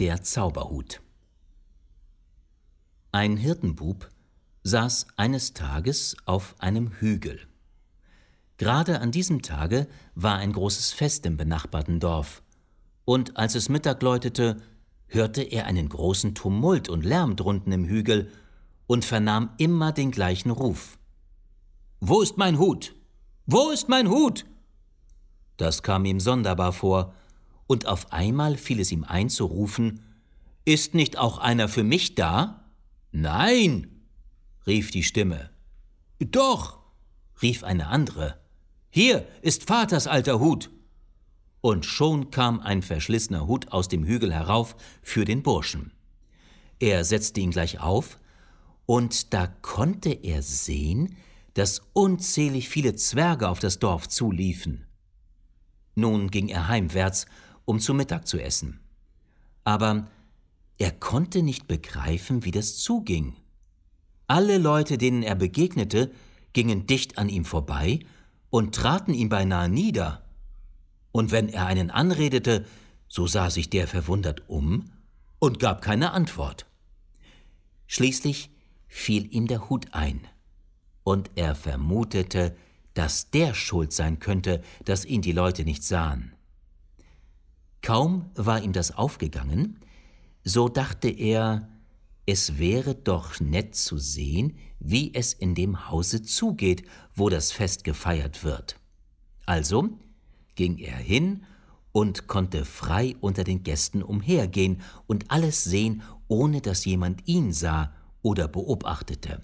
Der 0.03 0.21
Zauberhut 0.21 0.99
Ein 3.13 3.37
Hirtenbub 3.37 4.09
saß 4.63 5.07
eines 5.15 5.53
Tages 5.53 6.17
auf 6.25 6.55
einem 6.59 6.91
Hügel. 6.99 7.39
Gerade 8.57 8.99
an 8.99 9.11
diesem 9.11 9.41
Tage 9.41 9.87
war 10.13 10.35
ein 10.35 10.51
großes 10.51 10.91
Fest 10.91 11.25
im 11.25 11.37
benachbarten 11.37 12.01
Dorf, 12.01 12.43
und 13.05 13.37
als 13.37 13.55
es 13.55 13.69
Mittag 13.69 14.01
läutete, 14.01 14.57
hörte 15.07 15.41
er 15.41 15.67
einen 15.67 15.87
großen 15.87 16.35
Tumult 16.35 16.89
und 16.89 17.05
Lärm 17.05 17.37
drunten 17.37 17.71
im 17.71 17.85
Hügel 17.85 18.29
und 18.87 19.05
vernahm 19.05 19.51
immer 19.57 19.93
den 19.93 20.11
gleichen 20.11 20.51
Ruf. 20.51 20.97
Wo 22.01 22.19
ist 22.19 22.35
mein 22.35 22.59
Hut? 22.59 22.93
Wo 23.45 23.69
ist 23.69 23.87
mein 23.87 24.09
Hut? 24.09 24.45
Das 25.55 25.81
kam 25.81 26.03
ihm 26.03 26.19
sonderbar 26.19 26.73
vor, 26.73 27.13
und 27.73 27.87
auf 27.87 28.13
einmal 28.13 28.55
fiel 28.55 28.79
es 28.79 28.91
ihm 28.91 29.03
ein 29.03 29.29
zu 29.29 29.45
rufen 29.45 30.01
Ist 30.63 30.93
nicht 30.93 31.17
auch 31.17 31.39
einer 31.39 31.67
für 31.67 31.83
mich 31.83 32.13
da? 32.13 32.69
Nein, 33.11 33.87
rief 34.67 34.91
die 34.91 35.03
Stimme. 35.03 35.49
Doch, 36.19 36.77
rief 37.41 37.63
eine 37.63 37.87
andere. 37.87 38.39
Hier 38.91 39.27
ist 39.41 39.63
Vaters 39.65 40.05
alter 40.05 40.39
Hut. 40.39 40.69
Und 41.61 41.85
schon 41.85 42.29
kam 42.29 42.59
ein 42.59 42.83
verschlissener 42.83 43.47
Hut 43.47 43.71
aus 43.71 43.87
dem 43.87 44.05
Hügel 44.05 44.31
herauf 44.31 44.75
für 45.01 45.25
den 45.25 45.41
Burschen. 45.41 45.91
Er 46.79 47.03
setzte 47.03 47.39
ihn 47.39 47.51
gleich 47.51 47.79
auf, 47.79 48.19
und 48.85 49.33
da 49.33 49.47
konnte 49.47 50.11
er 50.11 50.43
sehen, 50.43 51.17
dass 51.55 51.81
unzählig 51.93 52.69
viele 52.69 52.95
Zwerge 52.95 53.49
auf 53.49 53.59
das 53.59 53.79
Dorf 53.79 54.07
zuliefen. 54.09 54.85
Nun 55.95 56.29
ging 56.29 56.49
er 56.49 56.67
heimwärts, 56.67 57.25
um 57.65 57.79
zu 57.79 57.93
Mittag 57.93 58.27
zu 58.27 58.39
essen. 58.39 58.79
Aber 59.63 60.07
er 60.77 60.91
konnte 60.91 61.43
nicht 61.43 61.67
begreifen, 61.67 62.43
wie 62.43 62.51
das 62.51 62.77
zuging. 62.77 63.35
Alle 64.27 64.57
Leute, 64.57 64.97
denen 64.97 65.23
er 65.23 65.35
begegnete, 65.35 66.11
gingen 66.53 66.87
dicht 66.87 67.17
an 67.17 67.29
ihm 67.29 67.45
vorbei 67.45 67.99
und 68.49 68.75
traten 68.75 69.13
ihm 69.13 69.29
beinahe 69.29 69.69
nieder. 69.69 70.23
Und 71.11 71.31
wenn 71.31 71.49
er 71.49 71.65
einen 71.67 71.91
anredete, 71.91 72.65
so 73.07 73.27
sah 73.27 73.49
sich 73.49 73.69
der 73.69 73.87
verwundert 73.87 74.49
um 74.49 74.85
und 75.39 75.59
gab 75.59 75.81
keine 75.81 76.11
Antwort. 76.11 76.65
Schließlich 77.87 78.49
fiel 78.87 79.33
ihm 79.33 79.47
der 79.47 79.69
Hut 79.69 79.93
ein, 79.93 80.27
und 81.03 81.31
er 81.35 81.53
vermutete, 81.53 82.55
dass 82.93 83.29
der 83.29 83.53
schuld 83.53 83.91
sein 83.91 84.19
könnte, 84.19 84.61
dass 84.85 85.05
ihn 85.05 85.21
die 85.21 85.31
Leute 85.31 85.63
nicht 85.63 85.83
sahen. 85.83 86.33
Kaum 87.83 88.31
war 88.35 88.63
ihm 88.63 88.71
das 88.71 88.95
aufgegangen, 88.95 89.77
so 90.45 90.69
dachte 90.69 91.09
er, 91.09 91.67
es 92.25 92.57
wäre 92.57 92.95
doch 92.95 93.41
nett 93.41 93.75
zu 93.75 93.97
sehen, 93.97 94.57
wie 94.79 95.13
es 95.13 95.33
in 95.33 95.53
dem 95.53 95.89
Hause 95.89 96.23
zugeht, 96.23 96.87
wo 97.13 97.27
das 97.27 97.51
Fest 97.51 97.83
gefeiert 97.83 98.45
wird. 98.45 98.79
Also 99.45 99.89
ging 100.55 100.77
er 100.77 100.95
hin 100.95 101.45
und 101.91 102.27
konnte 102.27 102.63
frei 102.63 103.17
unter 103.19 103.43
den 103.43 103.63
Gästen 103.63 104.01
umhergehen 104.01 104.81
und 105.05 105.29
alles 105.29 105.65
sehen, 105.65 106.03
ohne 106.29 106.61
dass 106.61 106.85
jemand 106.85 107.27
ihn 107.27 107.51
sah 107.51 107.93
oder 108.21 108.47
beobachtete. 108.47 109.41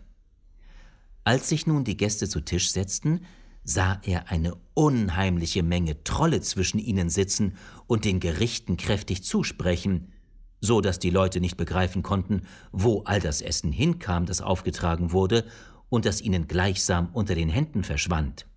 Als 1.25 1.49
sich 1.49 1.67
nun 1.67 1.83
die 1.83 1.97
Gäste 1.97 2.29
zu 2.29 2.39
Tisch 2.39 2.71
setzten, 2.71 3.25
sah 3.69 3.99
er 4.03 4.31
eine 4.31 4.55
unheimliche 4.73 5.61
Menge 5.61 6.03
Trolle 6.03 6.41
zwischen 6.41 6.79
ihnen 6.79 7.11
sitzen 7.11 7.53
und 7.85 8.03
den 8.03 8.19
Gerichten 8.19 8.77
kräftig 8.77 9.23
zusprechen, 9.23 10.11
so 10.59 10.81
dass 10.81 10.97
die 10.97 11.11
Leute 11.11 11.39
nicht 11.39 11.55
begreifen 11.55 12.01
konnten, 12.01 12.41
wo 12.71 13.03
all 13.03 13.19
das 13.19 13.41
Essen 13.41 13.71
hinkam, 13.71 14.25
das 14.25 14.41
aufgetragen 14.41 15.11
wurde 15.11 15.45
und 15.87 16.05
das 16.05 16.19
ihnen 16.19 16.47
gleichsam 16.47 17.09
unter 17.13 17.35
den 17.35 17.49
Händen 17.49 17.83
verschwand. 17.83 18.47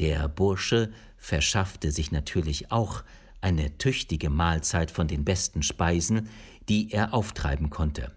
Der 0.00 0.28
Bursche 0.28 0.90
verschaffte 1.16 1.92
sich 1.92 2.10
natürlich 2.10 2.72
auch 2.72 3.04
eine 3.40 3.78
tüchtige 3.78 4.28
Mahlzeit 4.28 4.90
von 4.90 5.06
den 5.06 5.24
besten 5.24 5.62
Speisen, 5.62 6.28
die 6.68 6.90
er 6.90 7.14
auftreiben 7.14 7.70
konnte. 7.70 8.10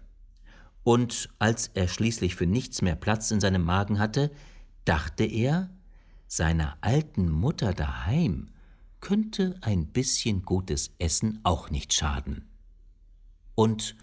Und 0.82 1.28
als 1.38 1.70
er 1.74 1.86
schließlich 1.86 2.34
für 2.34 2.46
nichts 2.46 2.82
mehr 2.82 2.96
Platz 2.96 3.30
in 3.30 3.40
seinem 3.40 3.62
Magen 3.62 4.00
hatte, 4.00 4.32
dachte 4.86 5.24
er, 5.24 5.70
seiner 6.26 6.78
alten 6.80 7.30
Mutter 7.30 7.74
daheim 7.74 8.48
könnte 9.00 9.56
ein 9.60 9.86
bisschen 9.86 10.42
gutes 10.42 10.92
Essen 10.98 11.40
auch 11.44 11.70
nicht 11.70 11.92
schaden. 11.92 12.48
Und 13.54 13.94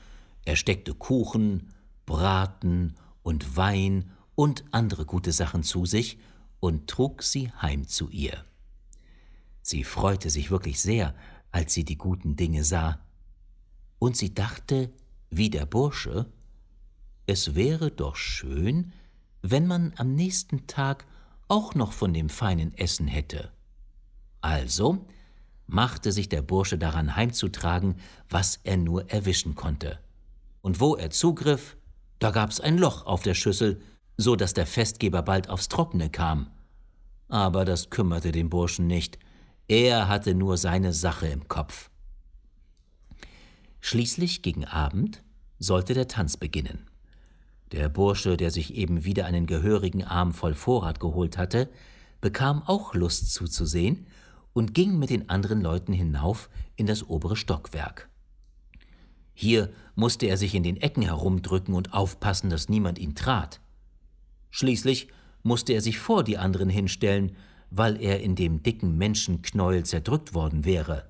er 0.45 0.55
steckte 0.55 0.93
Kuchen, 0.93 1.73
Braten 2.05 2.95
und 3.23 3.57
Wein 3.57 4.11
und 4.35 4.65
andere 4.71 5.05
gute 5.05 5.31
Sachen 5.31 5.63
zu 5.63 5.85
sich 5.85 6.19
und 6.59 6.89
trug 6.89 7.23
sie 7.23 7.51
heim 7.61 7.87
zu 7.87 8.09
ihr. 8.09 8.43
Sie 9.61 9.83
freute 9.83 10.29
sich 10.29 10.51
wirklich 10.51 10.79
sehr, 10.79 11.15
als 11.51 11.73
sie 11.73 11.85
die 11.85 11.97
guten 11.97 12.35
Dinge 12.35 12.63
sah, 12.63 12.99
und 13.99 14.17
sie 14.17 14.33
dachte, 14.33 14.91
wie 15.29 15.49
der 15.49 15.65
Bursche, 15.65 16.29
es 17.25 17.55
wäre 17.55 17.89
doch 17.89 18.17
schön, 18.17 18.91
wenn 19.43 19.67
man 19.67 19.93
am 19.97 20.15
nächsten 20.15 20.65
Tag 20.67 21.05
auch 21.49 21.75
noch 21.75 21.91
von 21.91 22.13
dem 22.13 22.29
feinen 22.29 22.75
Essen 22.75 23.07
hätte. 23.07 23.51
Also 24.41 25.05
machte 25.67 26.11
sich 26.11 26.29
der 26.29 26.41
Bursche 26.41 26.77
daran 26.77 27.15
heimzutragen, 27.15 27.95
was 28.29 28.59
er 28.63 28.77
nur 28.77 29.09
erwischen 29.11 29.53
konnte. 29.53 29.99
Und 30.61 30.79
wo 30.79 30.95
er 30.95 31.09
zugriff, 31.11 31.77
da 32.19 32.31
gab's 32.31 32.61
ein 32.61 32.77
Loch 32.77 33.05
auf 33.05 33.21
der 33.21 33.33
Schüssel, 33.33 33.81
so 34.15 34.35
dass 34.35 34.53
der 34.53 34.65
Festgeber 34.65 35.21
bald 35.21 35.49
aufs 35.49 35.67
Trockene 35.67 36.09
kam. 36.09 36.49
Aber 37.27 37.65
das 37.65 37.89
kümmerte 37.89 38.31
den 38.31 38.49
Burschen 38.49 38.87
nicht, 38.87 39.19
er 39.67 40.07
hatte 40.07 40.35
nur 40.35 40.57
seine 40.57 40.93
Sache 40.93 41.27
im 41.27 41.47
Kopf. 41.47 41.89
Schließlich 43.81 44.41
gegen 44.41 44.63
Abend 44.63 45.21
sollte 45.59 45.93
der 45.93 46.07
Tanz 46.07 46.37
beginnen. 46.37 46.87
Der 47.73 47.89
Bursche, 47.89 48.37
der 48.37 48.51
sich 48.51 48.75
eben 48.75 49.03
wieder 49.03 49.25
einen 49.25 49.47
gehörigen 49.47 50.03
Arm 50.03 50.31
voll 50.31 50.53
Vorrat 50.53 50.99
geholt 50.99 51.39
hatte, 51.39 51.71
bekam 52.21 52.61
auch 52.61 52.93
Lust 52.93 53.33
zuzusehen 53.33 54.05
und 54.53 54.75
ging 54.75 54.99
mit 54.99 55.09
den 55.09 55.27
anderen 55.27 55.59
Leuten 55.59 55.91
hinauf 55.91 56.51
in 56.75 56.85
das 56.85 57.09
obere 57.09 57.35
Stockwerk. 57.35 58.09
Hier 59.33 59.71
musste 59.95 60.27
er 60.27 60.37
sich 60.37 60.53
in 60.53 60.61
den 60.61 60.77
Ecken 60.77 61.01
herumdrücken 61.01 61.73
und 61.73 61.93
aufpassen, 61.93 62.51
dass 62.51 62.69
niemand 62.69 62.99
ihn 62.99 63.15
trat. 63.15 63.59
Schließlich 64.51 65.07
musste 65.41 65.73
er 65.73 65.81
sich 65.81 65.97
vor 65.97 66.23
die 66.23 66.37
anderen 66.37 66.69
hinstellen, 66.69 67.35
weil 67.71 67.99
er 67.99 68.21
in 68.21 68.35
dem 68.35 68.61
dicken 68.61 68.99
Menschenknäuel 68.99 69.83
zerdrückt 69.83 70.35
worden 70.35 70.63
wäre. 70.63 71.09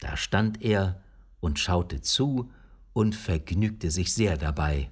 Da 0.00 0.16
stand 0.16 0.60
er 0.60 1.00
und 1.38 1.60
schaute 1.60 2.00
zu 2.00 2.50
und 2.92 3.14
vergnügte 3.14 3.92
sich 3.92 4.12
sehr 4.12 4.36
dabei 4.36 4.90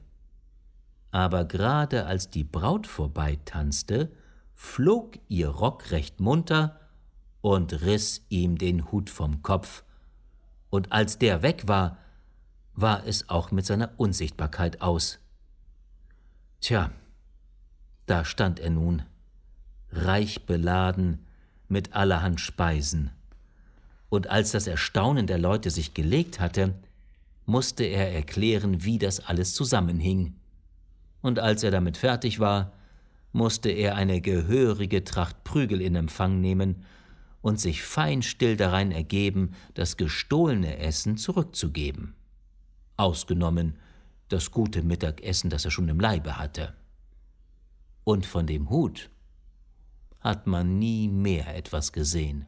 aber 1.15 1.45
gerade 1.45 2.07
als 2.07 2.29
die 2.29 2.43
Braut 2.43 2.89
vorbeitanzte, 2.89 4.11
flog 4.53 5.17
ihr 5.29 5.49
Rock 5.49 5.93
recht 5.93 6.19
munter 6.19 6.81
und 7.41 7.73
riß 7.83 8.27
ihm 8.31 8.59
den 8.59 8.91
Hut 8.91 9.11
vom 9.11 9.41
Kopf, 9.41 9.85
und 10.71 10.91
als 10.91 11.17
der 11.21 11.43
weg 11.43 11.69
war, 11.69 11.99
war 12.75 13.07
es 13.07 13.29
auch 13.29 13.53
mit 13.53 13.65
seiner 13.65 13.93
Unsichtbarkeit 13.97 14.83
aus. 14.83 15.21
Tja, 16.61 16.91
da 18.07 18.25
stand 18.25 18.59
er 18.59 18.71
nun, 18.71 19.05
reich 19.93 20.47
beladen 20.47 21.25
mit 21.69 21.95
allerhand 21.95 22.41
Speisen, 22.41 23.13
und 24.09 24.31
als 24.31 24.51
das 24.51 24.67
Erstaunen 24.67 25.29
der 25.29 25.39
Leute 25.39 25.71
sich 25.71 25.95
gelegt 25.95 26.41
hatte, 26.41 26.75
musste 27.47 27.85
er 27.85 28.13
erklären, 28.13 28.83
wie 28.83 28.99
das 28.99 29.21
alles 29.21 29.55
zusammenhing 29.55 30.35
und 31.25 31.39
als 31.39 31.63
er 31.63 31.71
damit 31.71 31.97
fertig 31.97 32.39
war, 32.39 32.75
musste 33.33 33.71
er 33.71 33.97
eine 33.97 34.21
gehörige 34.21 35.05
Tracht 35.05 35.43
Prügel 35.43 35.81
in 35.81 35.97
Empfang 35.97 36.43
nehmen 36.43 36.85
und 37.41 37.59
sich 37.59 37.83
fein 37.83 38.21
still 38.21 38.59
darein 38.59 38.93
ergeben, 38.93 39.53
das 39.73 39.97
gestohlene 39.97 40.77
Essen 40.77 41.17
zurückzugeben. 41.17 42.15
Ausgenommen 42.99 43.79
das 44.29 44.51
gute 44.51 44.83
Mittagessen, 44.83 45.49
das 45.49 45.65
er 45.65 45.71
schon 45.71 45.89
im 45.89 45.99
Leibe 45.99 46.37
hatte. 46.37 46.75
Und 48.05 48.27
von 48.27 48.47
dem 48.47 48.69
Hut 48.69 49.09
hat 50.21 50.47
man 50.47 50.79
nie 50.79 51.09
mehr 51.09 51.57
etwas 51.57 51.95
gesehen. 51.95 52.47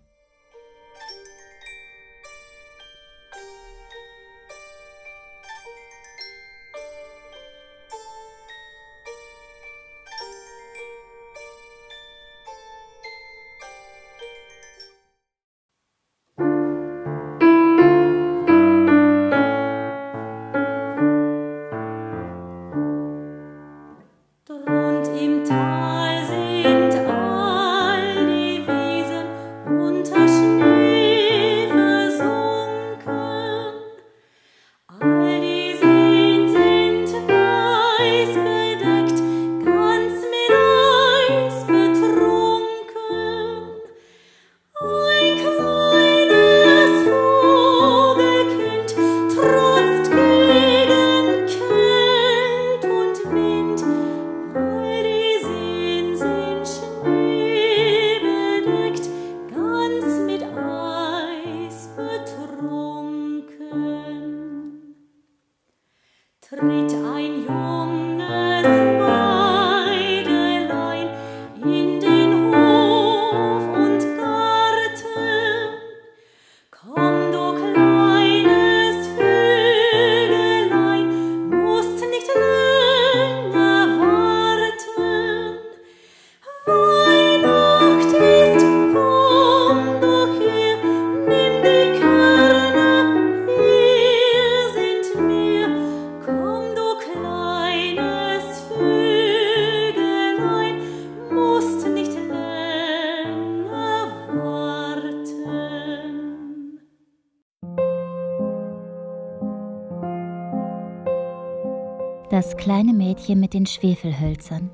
Kleine 112.66 112.94
Mädchen 112.94 113.38
mit 113.38 113.54
den 113.54 113.64
Schwefelhölzern. 113.64 114.72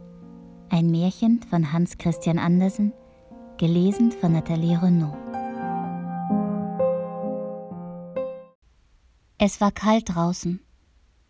Ein 0.71 0.91
Märchen 0.91 1.43
von 1.43 1.75
Hans 1.75 1.99
Christian 1.99 2.39
Andersen, 2.39 2.95
gelesen 3.59 4.13
von 4.13 4.33
Nathalie 4.33 4.81
Renaud. 4.83 5.15
Es 9.37 9.61
war 9.61 9.73
kalt 9.73 10.09
draußen, 10.09 10.63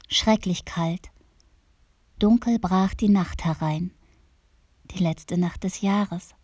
schrecklich 0.06 0.64
kalt. 0.64 1.10
Dunkel 2.20 2.60
brach 2.60 2.94
die 2.94 3.08
Nacht 3.08 3.44
herein, 3.44 3.90
die 4.92 5.02
letzte 5.02 5.38
Nacht 5.38 5.64
des 5.64 5.80
Jahres. 5.80 6.36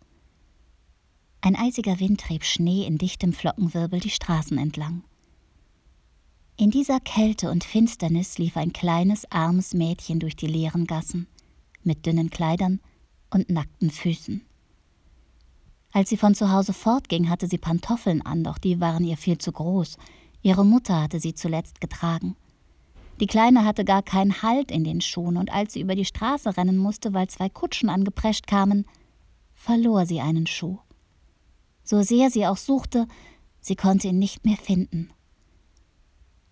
Ein 1.39 1.55
eisiger 1.55 1.97
Wind 2.01 2.19
trieb 2.19 2.43
Schnee 2.43 2.85
in 2.85 2.97
dichtem 2.97 3.31
Flockenwirbel 3.31 4.01
die 4.01 4.09
Straßen 4.09 4.57
entlang. 4.57 5.01
In 6.59 6.71
dieser 6.71 6.99
Kälte 6.99 7.51
und 7.51 7.63
Finsternis 7.63 8.37
lief 8.37 8.57
ein 8.57 8.73
kleines, 8.73 9.23
armes 9.31 9.73
Mädchen 9.73 10.19
durch 10.19 10.35
die 10.35 10.45
leeren 10.45 10.87
Gassen, 10.87 11.25
mit 11.83 12.05
dünnen 12.05 12.31
Kleidern 12.31 12.81
und 13.29 13.49
nackten 13.49 13.89
Füßen. 13.89 14.41
Als 15.93 16.09
sie 16.09 16.17
von 16.17 16.35
zu 16.35 16.51
Hause 16.51 16.73
fortging, 16.73 17.29
hatte 17.29 17.47
sie 17.47 17.59
Pantoffeln 17.59 18.21
an, 18.23 18.43
doch 18.43 18.57
die 18.57 18.81
waren 18.81 19.05
ihr 19.05 19.15
viel 19.15 19.37
zu 19.37 19.53
groß. 19.53 19.97
Ihre 20.41 20.65
Mutter 20.65 21.01
hatte 21.01 21.21
sie 21.21 21.33
zuletzt 21.33 21.79
getragen. 21.79 22.35
Die 23.21 23.27
Kleine 23.27 23.63
hatte 23.63 23.85
gar 23.85 24.03
keinen 24.03 24.41
Halt 24.41 24.69
in 24.69 24.83
den 24.83 24.99
Schuhen, 24.99 25.37
und 25.37 25.53
als 25.53 25.71
sie 25.71 25.79
über 25.79 25.95
die 25.95 26.03
Straße 26.03 26.57
rennen 26.57 26.77
musste, 26.77 27.13
weil 27.13 27.29
zwei 27.29 27.47
Kutschen 27.47 27.87
angeprescht 27.87 28.47
kamen, 28.47 28.85
verlor 29.53 30.05
sie 30.05 30.19
einen 30.19 30.45
Schuh. 30.45 30.79
So 31.85 32.01
sehr 32.01 32.29
sie 32.29 32.45
auch 32.45 32.57
suchte, 32.57 33.07
sie 33.61 33.77
konnte 33.77 34.09
ihn 34.09 34.19
nicht 34.19 34.43
mehr 34.43 34.57
finden. 34.57 35.13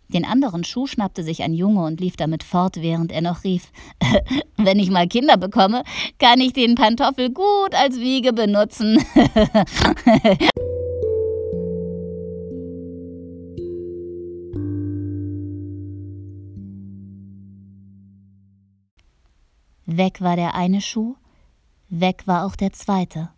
Den 0.10 0.24
anderen 0.24 0.64
Schuh 0.64 0.88
schnappte 0.88 1.24
sich 1.24 1.44
ein 1.44 1.54
Junge 1.54 1.84
und 1.84 2.00
lief 2.00 2.16
damit 2.16 2.44
fort, 2.44 2.78
während 2.78 3.12
er 3.12 3.22
noch 3.22 3.44
rief 3.44 3.72
Wenn 4.58 4.80
ich 4.80 4.90
mal 4.90 5.08
Kinder 5.08 5.38
bekomme, 5.38 5.84
kann 6.18 6.40
ich 6.40 6.54
den 6.54 6.76
Pantoffel 6.76 7.32
gut 7.32 7.74
als 7.74 8.00
Wiege 8.00 8.32
benutzen. 8.34 9.04
Weg 19.90 20.20
war 20.20 20.36
der 20.36 20.54
eine 20.54 20.82
Schuh, 20.82 21.16
weg 21.90 22.24
war 22.26 22.46
auch 22.46 22.58
der 22.58 22.74
zweite. 22.74 23.30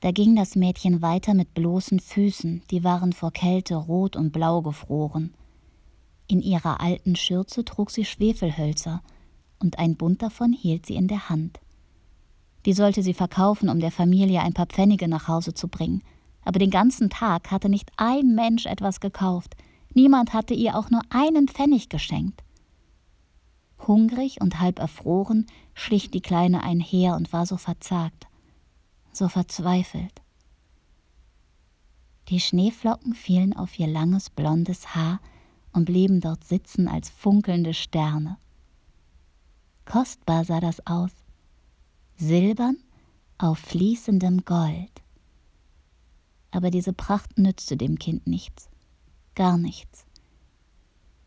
Da 0.00 0.10
ging 0.10 0.34
das 0.36 0.56
Mädchen 0.56 1.02
weiter 1.02 1.34
mit 1.34 1.54
bloßen 1.54 2.00
Füßen, 2.00 2.62
die 2.70 2.84
waren 2.84 3.12
vor 3.12 3.32
Kälte 3.32 3.76
rot 3.76 4.16
und 4.16 4.32
blau 4.32 4.60
gefroren. 4.60 5.34
In 6.28 6.40
ihrer 6.40 6.80
alten 6.80 7.16
Schürze 7.16 7.64
trug 7.64 7.90
sie 7.90 8.04
Schwefelhölzer, 8.04 9.02
und 9.58 9.78
ein 9.78 9.96
Bund 9.96 10.22
davon 10.22 10.52
hielt 10.52 10.86
sie 10.86 10.96
in 10.96 11.08
der 11.08 11.28
Hand. 11.28 11.60
Die 12.66 12.72
sollte 12.72 13.02
sie 13.02 13.14
verkaufen, 13.14 13.68
um 13.68 13.78
der 13.78 13.92
Familie 13.92 14.40
ein 14.40 14.52
paar 14.52 14.66
Pfennige 14.66 15.06
nach 15.06 15.28
Hause 15.28 15.54
zu 15.54 15.68
bringen. 15.68 16.02
Aber 16.44 16.58
den 16.58 16.70
ganzen 16.70 17.10
Tag 17.10 17.50
hatte 17.50 17.68
nicht 17.68 17.90
ein 17.96 18.34
Mensch 18.34 18.66
etwas 18.66 19.00
gekauft. 19.00 19.56
Niemand 19.94 20.32
hatte 20.32 20.52
ihr 20.52 20.76
auch 20.76 20.90
nur 20.90 21.02
einen 21.08 21.48
Pfennig 21.48 21.88
geschenkt. 21.88 22.42
Hungrig 23.86 24.40
und 24.40 24.60
halb 24.60 24.78
erfroren 24.80 25.46
schlich 25.74 26.10
die 26.10 26.20
Kleine 26.20 26.62
einher 26.62 27.14
und 27.14 27.32
war 27.32 27.46
so 27.46 27.56
verzagt, 27.56 28.26
so 29.12 29.28
verzweifelt. 29.28 30.22
Die 32.28 32.40
Schneeflocken 32.40 33.14
fielen 33.14 33.56
auf 33.56 33.78
ihr 33.78 33.86
langes 33.86 34.30
blondes 34.30 34.94
Haar, 34.96 35.20
und 35.76 35.84
blieben 35.84 36.20
dort 36.20 36.42
sitzen 36.42 36.88
als 36.88 37.10
funkelnde 37.10 37.74
Sterne. 37.74 38.38
Kostbar 39.84 40.44
sah 40.44 40.58
das 40.58 40.84
aus, 40.86 41.10
silbern 42.16 42.78
auf 43.36 43.58
fließendem 43.58 44.46
Gold. 44.46 44.90
Aber 46.50 46.70
diese 46.70 46.94
Pracht 46.94 47.36
nützte 47.36 47.76
dem 47.76 47.98
Kind 47.98 48.26
nichts, 48.26 48.70
gar 49.34 49.58
nichts. 49.58 50.06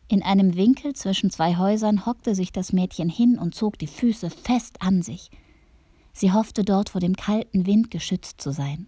In 0.08 0.24
einem 0.24 0.56
Winkel 0.56 0.94
zwischen 0.96 1.30
zwei 1.30 1.56
Häusern 1.56 2.08
hockte 2.08 2.34
sich 2.34 2.52
das 2.52 2.74
Mädchen 2.74 3.10
hin 3.10 3.38
und 3.38 3.54
zog 3.54 3.78
die 3.78 3.86
Füße 3.86 4.32
fest 4.32 4.82
an 4.82 5.04
sich. 5.04 5.30
Sie 6.12 6.32
hoffte 6.32 6.64
dort 6.64 6.90
vor 6.90 7.02
dem 7.02 7.16
kalten 7.16 7.68
Wind 7.68 7.92
geschützt 7.92 8.42
zu 8.42 8.52
sein. 8.52 8.88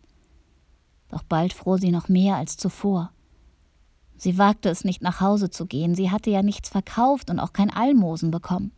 Doch 1.09 1.21
bald 1.21 1.53
fror 1.53 1.77
sie 1.77 1.91
noch 1.91 2.09
mehr 2.09 2.37
als 2.37 2.57
zuvor. 2.57 3.11
Sie 4.21 4.37
wagte 4.37 4.69
es 4.69 4.83
nicht 4.83 5.01
nach 5.01 5.19
Hause 5.19 5.49
zu 5.49 5.65
gehen, 5.65 5.95
sie 5.95 6.11
hatte 6.11 6.29
ja 6.29 6.43
nichts 6.43 6.69
verkauft 6.69 7.31
und 7.31 7.39
auch 7.39 7.53
kein 7.53 7.71
Almosen 7.71 8.29
bekommen. 8.29 8.71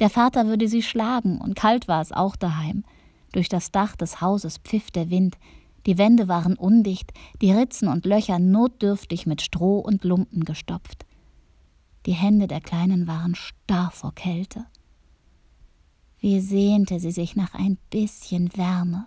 Der 0.00 0.10
Vater 0.10 0.46
würde 0.48 0.68
sie 0.68 0.82
schlagen, 0.82 1.40
und 1.40 1.56
kalt 1.56 1.88
war 1.88 2.02
es 2.02 2.12
auch 2.12 2.36
daheim. 2.36 2.84
Durch 3.32 3.48
das 3.48 3.70
Dach 3.70 3.96
des 3.96 4.20
Hauses 4.20 4.58
pfiff 4.58 4.90
der 4.90 5.08
Wind, 5.08 5.38
die 5.86 5.96
Wände 5.96 6.28
waren 6.28 6.56
undicht, 6.56 7.14
die 7.40 7.52
Ritzen 7.52 7.88
und 7.88 8.04
Löcher 8.04 8.38
notdürftig 8.38 9.24
mit 9.24 9.40
Stroh 9.40 9.78
und 9.78 10.04
Lumpen 10.04 10.44
gestopft. 10.44 11.06
Die 12.04 12.12
Hände 12.12 12.46
der 12.46 12.60
Kleinen 12.60 13.06
waren 13.06 13.34
starr 13.34 13.92
vor 13.92 14.14
Kälte. 14.14 14.66
Wie 16.18 16.38
sehnte 16.40 17.00
sie 17.00 17.12
sich 17.12 17.34
nach 17.34 17.54
ein 17.54 17.78
bisschen 17.88 18.54
Wärme, 18.58 19.06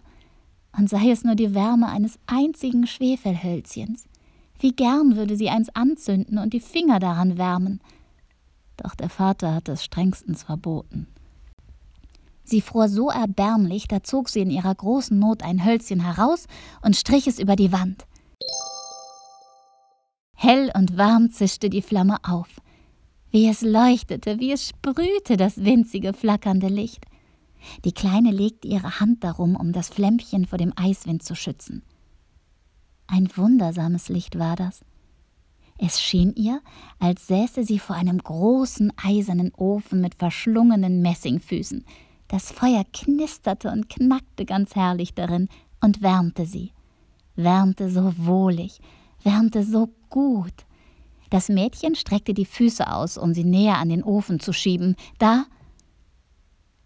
und 0.75 0.89
sei 0.89 1.11
es 1.11 1.23
nur 1.23 1.35
die 1.35 1.53
Wärme 1.53 1.89
eines 1.89 2.17
einzigen 2.25 2.87
Schwefelhölzchens. 2.87 4.07
Wie 4.59 4.71
gern 4.71 5.15
würde 5.15 5.35
sie 5.35 5.49
eins 5.49 5.69
anzünden 5.75 6.37
und 6.37 6.53
die 6.53 6.59
Finger 6.59 6.99
daran 6.99 7.37
wärmen. 7.37 7.81
Doch 8.77 8.95
der 8.95 9.09
Vater 9.09 9.53
hatte 9.53 9.73
es 9.73 9.83
strengstens 9.83 10.43
verboten. 10.43 11.07
Sie 12.43 12.61
fror 12.61 12.89
so 12.89 13.09
erbärmlich, 13.09 13.87
da 13.87 14.03
zog 14.03 14.29
sie 14.29 14.41
in 14.41 14.51
ihrer 14.51 14.73
großen 14.73 15.17
Not 15.17 15.41
ein 15.43 15.65
Hölzchen 15.65 15.99
heraus 15.99 16.45
und 16.81 16.95
strich 16.95 17.27
es 17.27 17.39
über 17.39 17.55
die 17.55 17.71
Wand. 17.71 18.05
Hell 20.35 20.71
und 20.75 20.95
warm 20.95 21.31
zischte 21.31 21.69
die 21.69 21.81
Flamme 21.81 22.17
auf. 22.23 22.47
Wie 23.31 23.47
es 23.47 23.61
leuchtete, 23.61 24.39
wie 24.39 24.51
es 24.51 24.69
sprühte 24.69 25.37
das 25.37 25.63
winzige, 25.65 26.13
flackernde 26.13 26.67
Licht. 26.67 27.05
Die 27.83 27.93
Kleine 27.93 28.31
legte 28.31 28.67
ihre 28.67 28.99
Hand 28.99 29.23
darum, 29.23 29.55
um 29.55 29.71
das 29.71 29.89
Flämmchen 29.89 30.45
vor 30.45 30.59
dem 30.59 30.71
Eiswind 30.75 31.23
zu 31.23 31.35
schützen. 31.35 31.81
Ein 33.07 33.29
wundersames 33.35 34.09
Licht 34.09 34.39
war 34.39 34.55
das. 34.55 34.83
Es 35.77 36.01
schien 36.01 36.33
ihr, 36.35 36.61
als 36.99 37.27
säße 37.27 37.63
sie 37.63 37.79
vor 37.79 37.95
einem 37.95 38.17
großen 38.17 38.93
eisernen 38.95 39.53
Ofen 39.55 40.01
mit 40.01 40.15
verschlungenen 40.15 41.01
Messingfüßen. 41.01 41.85
Das 42.27 42.51
Feuer 42.51 42.85
knisterte 42.93 43.71
und 43.71 43.89
knackte 43.89 44.45
ganz 44.45 44.75
herrlich 44.75 45.13
darin 45.13 45.49
und 45.81 46.01
wärmte 46.01 46.45
sie. 46.45 46.71
Wärmte 47.35 47.89
so 47.89 48.13
wohlig, 48.17 48.79
wärmte 49.23 49.63
so 49.63 49.89
gut. 50.09 50.65
Das 51.29 51.49
Mädchen 51.49 51.95
streckte 51.95 52.33
die 52.33 52.45
Füße 52.45 52.89
aus, 52.91 53.17
um 53.17 53.33
sie 53.33 53.43
näher 53.43 53.77
an 53.77 53.89
den 53.89 54.03
Ofen 54.03 54.39
zu 54.39 54.53
schieben. 54.53 54.95
Da 55.19 55.45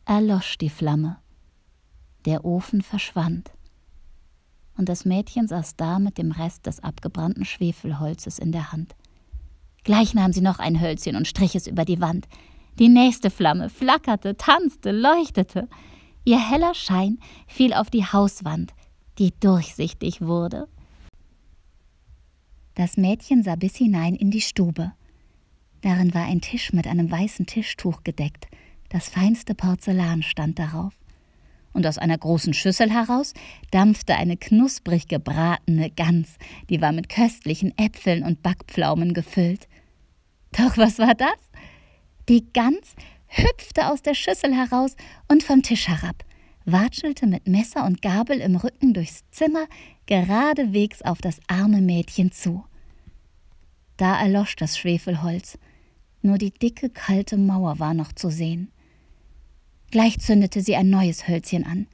erlosch 0.06 0.58
die 0.58 0.70
Flamme. 0.70 1.18
Der 2.26 2.44
Ofen 2.44 2.82
verschwand 2.82 3.52
und 4.80 4.88
das 4.88 5.04
Mädchen 5.04 5.48
saß 5.48 5.76
da 5.76 6.00
mit 6.00 6.18
dem 6.18 6.32
Rest 6.32 6.66
des 6.66 6.80
abgebrannten 6.80 7.44
Schwefelholzes 7.44 8.40
in 8.40 8.54
der 8.54 8.72
Hand. 8.72 8.96
Gleich 9.84 10.14
nahm 10.14 10.32
sie 10.32 10.42
noch 10.42 10.60
ein 10.60 10.80
Hölzchen 10.80 11.18
und 11.18 11.28
strich 11.28 11.54
es 11.54 11.68
über 11.68 11.84
die 11.84 12.00
Wand. 12.00 12.28
Die 12.80 12.88
nächste 12.88 13.30
Flamme 13.30 13.70
flackerte, 13.70 14.38
tanzte, 14.38 14.92
leuchtete. 14.92 15.68
Ihr 16.24 16.40
heller 16.40 16.74
Schein 16.74 17.20
fiel 17.46 17.74
auf 17.74 17.90
die 17.90 18.06
Hauswand, 18.06 18.74
die 19.18 19.34
durchsichtig 19.40 20.22
wurde. 20.22 20.70
Das 22.76 22.96
Mädchen 22.96 23.44
sah 23.44 23.58
bis 23.58 23.76
hinein 23.76 24.16
in 24.16 24.32
die 24.32 24.42
Stube. 24.42 24.94
Darin 25.82 26.14
war 26.14 26.24
ein 26.24 26.40
Tisch 26.40 26.72
mit 26.72 26.88
einem 26.88 27.12
weißen 27.12 27.46
Tischtuch 27.46 28.04
gedeckt. 28.04 28.48
Das 28.88 29.10
feinste 29.10 29.56
Porzellan 29.56 30.24
stand 30.24 30.58
darauf. 30.58 30.94
Und 31.74 31.86
aus 31.86 31.98
einer 31.98 32.18
großen 32.18 32.54
Schüssel 32.54 32.92
heraus 32.92 33.34
dampfte 33.72 34.16
eine 34.16 34.38
knusprig 34.38 35.08
gebratene 35.08 35.92
Gans, 35.92 36.38
die 36.70 36.82
war 36.82 36.92
mit 36.92 37.10
köstlichen 37.10 37.78
Äpfeln 37.78 38.24
und 38.24 38.42
Backpflaumen 38.42 39.14
gefüllt. 39.14 39.68
Doch 40.52 40.78
was 40.78 40.98
war 40.98 41.16
das? 41.16 41.38
Die 42.28 42.52
Gans 42.54 42.96
hüpfte 43.28 43.88
aus 43.88 44.02
der 44.02 44.16
Schüssel 44.16 44.54
heraus 44.56 44.96
und 45.28 45.44
vom 45.44 45.62
Tisch 45.62 45.88
herab, 45.88 46.24
watschelte 46.66 47.28
mit 47.28 47.48
Messer 47.48 47.86
und 47.86 48.02
Gabel 48.02 48.40
im 48.40 48.56
Rücken 48.56 48.94
durchs 48.94 49.24
Zimmer 49.32 49.68
geradewegs 50.08 51.02
auf 51.04 51.20
das 51.20 51.40
arme 51.48 51.82
Mädchen 51.82 52.32
zu. 52.32 52.66
Da 53.98 54.20
erlosch 54.20 54.56
das 54.56 54.78
Schwefelholz, 54.78 55.60
nur 56.22 56.38
die 56.38 56.52
dicke, 56.52 56.90
kalte 56.90 57.38
Mauer 57.38 57.80
war 57.80 57.94
noch 57.94 58.14
zu 58.14 58.30
sehen. 58.30 58.72
Gleich 59.92 60.20
zündete 60.20 60.62
sie 60.62 60.76
ein 60.76 60.90
neues 60.90 61.28
Hölzchen 61.28 61.66
an. 61.66 61.88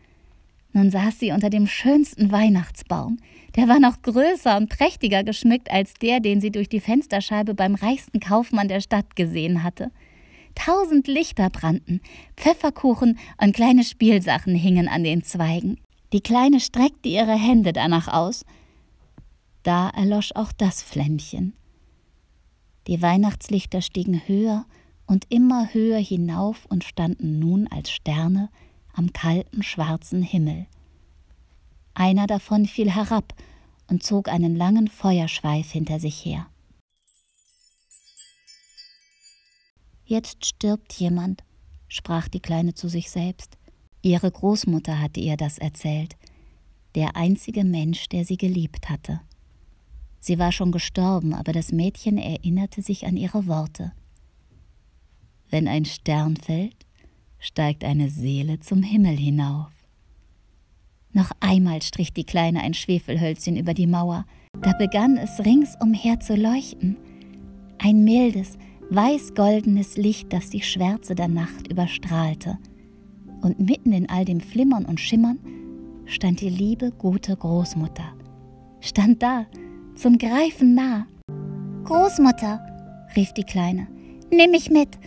Nun 0.73 0.91
saß 0.91 1.19
sie 1.19 1.31
unter 1.31 1.49
dem 1.49 1.67
schönsten 1.67 2.31
Weihnachtsbaum. 2.31 3.17
Der 3.55 3.69
war 3.69 3.79
noch 3.79 4.01
größer 4.01 4.57
und 4.57 4.69
prächtiger 4.69 5.23
geschmückt 5.23 5.71
als 5.71 5.93
der, 5.93 6.19
den 6.19 6.41
sie 6.41 6.51
durch 6.51 6.67
die 6.67 6.81
Fensterscheibe 6.81 7.53
beim 7.53 7.75
reichsten 7.75 8.19
Kaufmann 8.19 8.67
der 8.67 8.81
Stadt 8.81 9.15
gesehen 9.15 9.63
hatte. 9.63 9.91
Tausend 10.53 11.07
Lichter 11.07 11.49
brannten, 11.49 12.01
Pfefferkuchen 12.35 13.17
und 13.41 13.55
kleine 13.55 13.85
Spielsachen 13.85 14.55
hingen 14.55 14.89
an 14.89 15.05
den 15.05 15.23
Zweigen. 15.23 15.77
Die 16.11 16.21
Kleine 16.21 16.59
streckte 16.59 17.07
ihre 17.07 17.35
Hände 17.35 17.71
danach 17.71 18.09
aus. 18.09 18.45
Da 19.63 19.89
erlosch 19.89 20.31
auch 20.35 20.51
das 20.51 20.81
Flämmchen. 20.81 21.53
Die 22.87 23.01
Weihnachtslichter 23.01 23.81
stiegen 23.81 24.21
höher 24.27 24.65
und 25.07 25.25
immer 25.29 25.73
höher 25.73 25.99
hinauf 25.99 26.65
und 26.65 26.83
standen 26.83 27.39
nun 27.39 27.67
als 27.67 27.91
Sterne 27.91 28.49
am 28.93 29.13
kalten 29.13 29.63
schwarzen 29.63 30.21
Himmel. 30.21 30.67
Einer 31.93 32.27
davon 32.27 32.65
fiel 32.65 32.91
herab 32.91 33.33
und 33.87 34.03
zog 34.03 34.29
einen 34.29 34.55
langen 34.55 34.87
Feuerschweif 34.87 35.71
hinter 35.71 35.99
sich 35.99 36.25
her. 36.25 36.47
Jetzt 40.05 40.45
stirbt 40.45 40.93
jemand, 40.93 41.43
sprach 41.87 42.27
die 42.27 42.39
Kleine 42.39 42.73
zu 42.73 42.89
sich 42.89 43.09
selbst. 43.09 43.57
Ihre 44.01 44.29
Großmutter 44.29 44.99
hatte 44.99 45.19
ihr 45.19 45.35
das 45.35 45.57
erzählt, 45.57 46.15
der 46.93 47.15
einzige 47.15 47.63
Mensch, 47.63 48.07
der 48.09 48.23
sie 48.23 48.37
geliebt 48.37 48.89
hatte. 48.89 49.21
Sie 50.19 50.39
war 50.39 50.51
schon 50.51 50.71
gestorben, 50.71 51.33
aber 51.33 51.53
das 51.53 51.71
Mädchen 51.71 52.17
erinnerte 52.17 52.81
sich 52.81 53.05
an 53.05 53.17
ihre 53.17 53.47
Worte. 53.47 53.91
Wenn 55.49 55.67
ein 55.67 55.85
Stern 55.85 56.35
fällt, 56.37 56.85
steigt 57.39 57.83
eine 57.83 58.09
Seele 58.09 58.59
zum 58.59 58.83
Himmel 58.83 59.15
hinauf. 59.15 59.71
Noch 61.13 61.31
einmal 61.39 61.81
strich 61.81 62.11
die 62.11 62.25
Kleine 62.25 62.61
ein 62.61 62.73
Schwefelhölzchen 62.73 63.55
über 63.55 63.73
die 63.73 63.87
Mauer, 63.87 64.25
da 64.61 64.73
begann 64.73 65.17
es 65.17 65.39
ringsumher 65.45 66.19
zu 66.19 66.35
leuchten. 66.35 66.97
Ein 67.77 68.03
mildes, 68.03 68.57
weiß-goldenes 68.89 69.97
Licht, 69.97 70.33
das 70.33 70.49
die 70.49 70.61
Schwärze 70.61 71.15
der 71.15 71.27
Nacht 71.27 71.71
überstrahlte. 71.71 72.57
Und 73.41 73.59
mitten 73.59 73.93
in 73.93 74.09
all 74.09 74.25
dem 74.25 74.39
Flimmern 74.39 74.85
und 74.85 74.99
Schimmern 74.99 75.39
stand 76.05 76.41
die 76.41 76.49
liebe, 76.49 76.91
gute 76.91 77.35
Großmutter. 77.35 78.13
Stand 78.81 79.21
da, 79.23 79.45
zum 79.95 80.17
Greifen 80.17 80.75
nah. 80.75 81.07
Großmutter, 81.85 82.59
rief 83.15 83.31
die 83.33 83.43
Kleine, 83.43 83.87
nimm 84.31 84.51
mich 84.51 84.69
mit. 84.69 84.97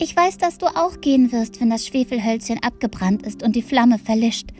Ich 0.00 0.14
weiß, 0.14 0.38
dass 0.38 0.58
du 0.58 0.66
auch 0.66 1.00
gehen 1.00 1.32
wirst, 1.32 1.60
wenn 1.60 1.70
das 1.70 1.86
Schwefelhölzchen 1.86 2.62
abgebrannt 2.62 3.26
ist 3.26 3.42
und 3.42 3.56
die 3.56 3.62
Flamme 3.62 3.98
verlischt. 3.98 4.50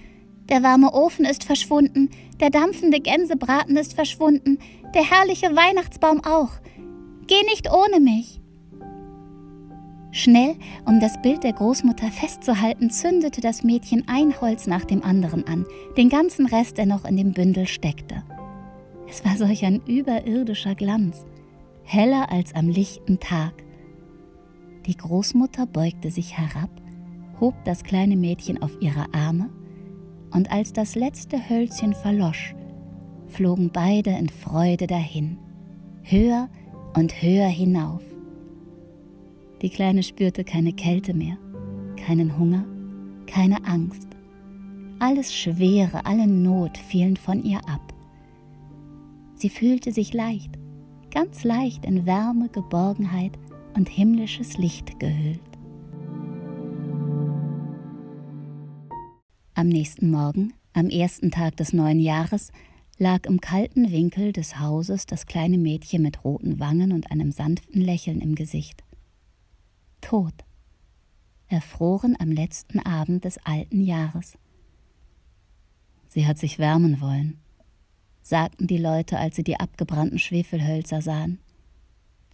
Der 0.48 0.62
warme 0.62 0.92
Ofen 0.92 1.24
ist 1.24 1.44
verschwunden, 1.44 2.10
der 2.40 2.50
dampfende 2.50 3.00
Gänsebraten 3.00 3.76
ist 3.76 3.94
verschwunden, 3.94 4.58
der 4.94 5.08
herrliche 5.08 5.54
Weihnachtsbaum 5.54 6.24
auch. 6.24 6.50
Geh 7.26 7.42
nicht 7.44 7.70
ohne 7.70 8.00
mich. 8.00 8.40
Schnell, 10.10 10.56
um 10.86 11.00
das 11.00 11.20
Bild 11.20 11.44
der 11.44 11.52
Großmutter 11.52 12.10
festzuhalten, 12.10 12.90
zündete 12.90 13.40
das 13.40 13.62
Mädchen 13.62 14.04
ein 14.08 14.40
Holz 14.40 14.66
nach 14.66 14.84
dem 14.84 15.04
anderen 15.04 15.46
an, 15.46 15.66
den 15.96 16.08
ganzen 16.08 16.46
Rest, 16.46 16.78
der 16.78 16.86
noch 16.86 17.04
in 17.04 17.16
dem 17.16 17.32
Bündel 17.32 17.66
steckte. 17.66 18.24
Es 19.08 19.24
war 19.24 19.36
solch 19.36 19.64
ein 19.64 19.82
überirdischer 19.86 20.74
Glanz, 20.74 21.24
heller 21.84 22.32
als 22.32 22.54
am 22.54 22.68
lichten 22.68 23.20
Tag. 23.20 23.52
Die 24.88 24.96
Großmutter 24.96 25.66
beugte 25.66 26.10
sich 26.10 26.38
herab, 26.38 26.70
hob 27.40 27.54
das 27.66 27.84
kleine 27.84 28.16
Mädchen 28.16 28.62
auf 28.62 28.72
ihre 28.80 29.12
Arme, 29.12 29.50
und 30.30 30.50
als 30.50 30.72
das 30.72 30.94
letzte 30.94 31.50
Hölzchen 31.50 31.92
verlosch, 31.92 32.54
flogen 33.26 33.68
beide 33.70 34.10
in 34.12 34.30
Freude 34.30 34.86
dahin, 34.86 35.36
höher 36.02 36.48
und 36.96 37.20
höher 37.20 37.48
hinauf. 37.48 38.00
Die 39.60 39.68
Kleine 39.68 40.02
spürte 40.02 40.42
keine 40.42 40.72
Kälte 40.72 41.12
mehr, 41.12 41.36
keinen 41.96 42.38
Hunger, 42.38 42.64
keine 43.26 43.66
Angst. 43.66 44.08
Alles 45.00 45.34
Schwere, 45.34 46.06
alle 46.06 46.26
Not 46.26 46.78
fielen 46.78 47.18
von 47.18 47.44
ihr 47.44 47.58
ab. 47.68 47.92
Sie 49.34 49.50
fühlte 49.50 49.92
sich 49.92 50.14
leicht, 50.14 50.58
ganz 51.10 51.44
leicht 51.44 51.84
in 51.84 52.06
Wärme, 52.06 52.48
Geborgenheit 52.48 53.38
und 53.78 53.88
himmlisches 53.88 54.58
Licht 54.58 54.98
gehüllt. 54.98 55.40
Am 59.54 59.68
nächsten 59.68 60.10
Morgen, 60.10 60.52
am 60.72 60.90
ersten 60.90 61.30
Tag 61.30 61.56
des 61.56 61.72
neuen 61.72 62.00
Jahres, 62.00 62.50
lag 62.98 63.24
im 63.26 63.40
kalten 63.40 63.92
Winkel 63.92 64.32
des 64.32 64.58
Hauses 64.58 65.06
das 65.06 65.26
kleine 65.26 65.58
Mädchen 65.58 66.02
mit 66.02 66.24
roten 66.24 66.58
Wangen 66.58 66.90
und 66.90 67.12
einem 67.12 67.30
sanften 67.30 67.80
Lächeln 67.80 68.20
im 68.20 68.34
Gesicht 68.34 68.82
tot, 70.00 70.34
erfroren 71.46 72.16
am 72.18 72.32
letzten 72.32 72.80
Abend 72.80 73.24
des 73.24 73.38
alten 73.38 73.80
Jahres. 73.80 74.38
Sie 76.08 76.26
hat 76.26 76.38
sich 76.38 76.58
wärmen 76.58 77.00
wollen, 77.00 77.38
sagten 78.22 78.66
die 78.66 78.78
Leute, 78.78 79.18
als 79.18 79.36
sie 79.36 79.44
die 79.44 79.60
abgebrannten 79.60 80.18
Schwefelhölzer 80.18 81.00
sahen. 81.00 81.38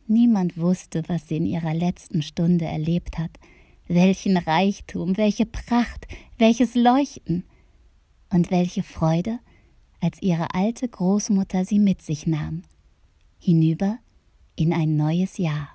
Niemand 0.07 0.59
wusste, 0.59 1.03
was 1.09 1.29
sie 1.29 1.37
in 1.37 1.47
ihrer 1.47 1.75
letzten 1.75 2.23
Stunde 2.23 2.67
erlebt 2.67 3.19
hat, 3.19 3.31
welchen 3.89 4.37
Reichtum, 4.37 5.17
welche 5.17 5.47
Pracht, 5.47 6.07
welches 6.39 6.75
Leuchten 6.75 7.45
und 8.31 8.51
welche 8.51 8.83
Freude, 8.83 9.39
als 10.01 10.21
ihre 10.21 10.55
alte 10.55 10.89
Großmutter 10.89 11.65
sie 11.65 11.79
mit 11.79 12.03
sich 12.03 12.27
nahm, 12.27 12.63
hinüber 13.39 13.99
in 14.57 14.73
ein 14.73 14.97
neues 14.97 15.39
Jahr. 15.39 15.74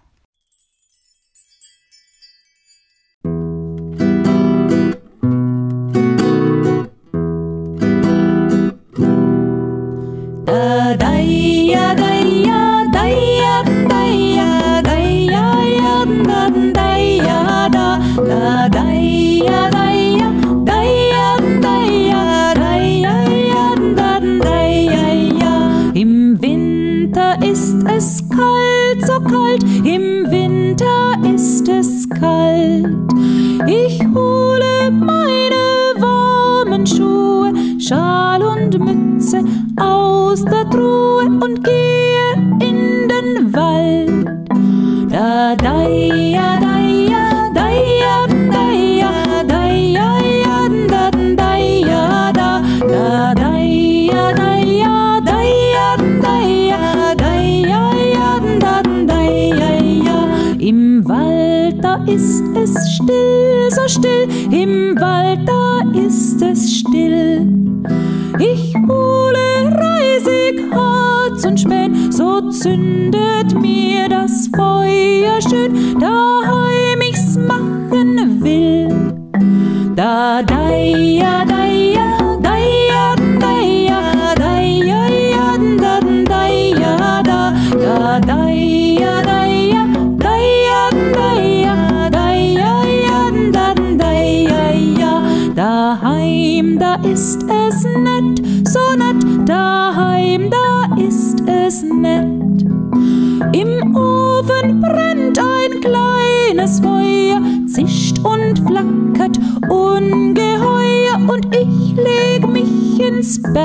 Ich 68.39 68.75
hole 68.87 69.75
Reisig, 69.75 70.71
kurz 70.71 71.45
und 71.45 71.59
spät, 71.59 71.91
so 72.11 72.49
zündet 72.49 73.59
mir 73.59 74.07
das 74.09 74.49
Feuer 74.55 75.41
schön, 75.41 75.99
daheim 75.99 76.58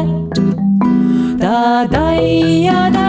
ins 0.00 0.30
Bett. 0.34 1.38
Da, 1.38 1.86
da, 1.86 2.12
ja, 2.12 2.90
da, 2.90 3.03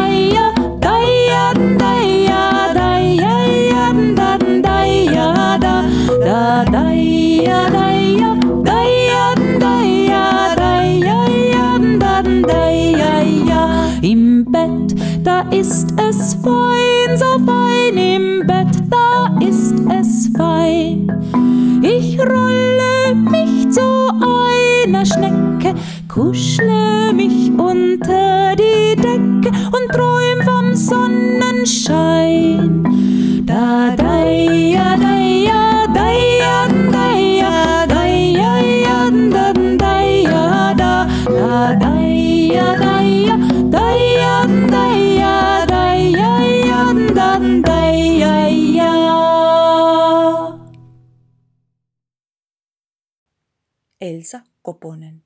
Elsa 54.01 54.39
Koponen. 54.62 55.23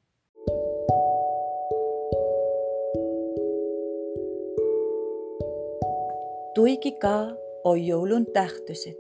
Tuiki 6.55 6.91
ka 6.91 7.27
on 7.63 7.86
joulun 7.86 8.25
tähtöset. 8.34 8.97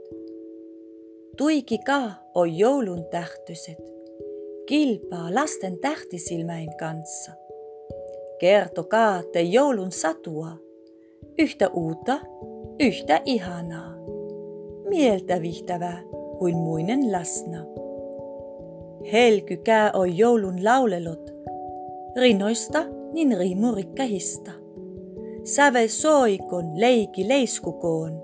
Tuiki 1.37 1.77
ka 1.77 2.11
on 2.35 2.57
joulun 2.57 3.05
tähtöset. 3.11 3.77
Kilpaa 4.65 5.35
lasten 5.35 5.79
tähtisilmäin 5.79 6.77
kanssa. 6.77 7.31
Kertokaa 8.39 9.23
te 9.23 9.41
joulun 9.41 9.91
satua. 9.91 10.51
Yhtä 11.37 11.67
uutta, 11.67 12.19
yhtä 12.79 13.21
ihanaa. 13.25 13.95
Mieltä 14.89 15.41
vihtävää 15.41 16.03
kuin 16.39 16.55
muinen 16.55 17.11
lasna. 17.11 17.78
Helkykää 19.11 19.91
on 19.93 20.17
joulun 20.17 20.65
laulelot, 20.65 21.31
rinoista 22.17 22.83
niin 23.13 23.37
riimurikkahista. 23.37 24.51
Säve 25.43 25.87
soikon 25.87 26.65
leiki 26.79 27.27
leiskukoon, 27.27 28.21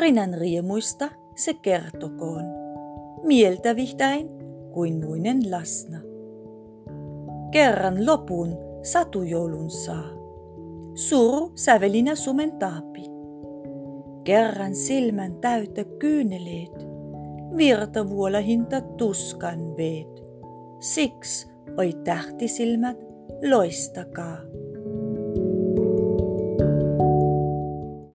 rinan 0.00 0.34
riemuista 0.34 1.08
se 1.36 1.54
kertokoon. 1.54 2.44
Mieltä 3.22 3.76
vihtäin 3.76 4.28
kuin 4.72 5.04
muinen 5.04 5.50
lasna. 5.50 5.98
Kerran 7.50 8.06
lopun 8.06 8.58
satujoulun 8.82 9.70
saa, 9.70 10.10
suru 10.94 11.52
sävelinä 11.54 12.14
sumen 12.14 12.52
taapi. 12.52 13.02
Kerran 14.24 14.74
silmän 14.74 15.34
täyttä 15.34 15.84
kyyneleet, 15.84 16.89
virtavuolahinta 17.56 18.80
tuskan 18.80 19.76
veet. 19.76 20.22
Siksi 20.80 21.48
oi 21.78 21.92
tähtisilmät, 22.04 22.96
loistakaa. 23.50 24.38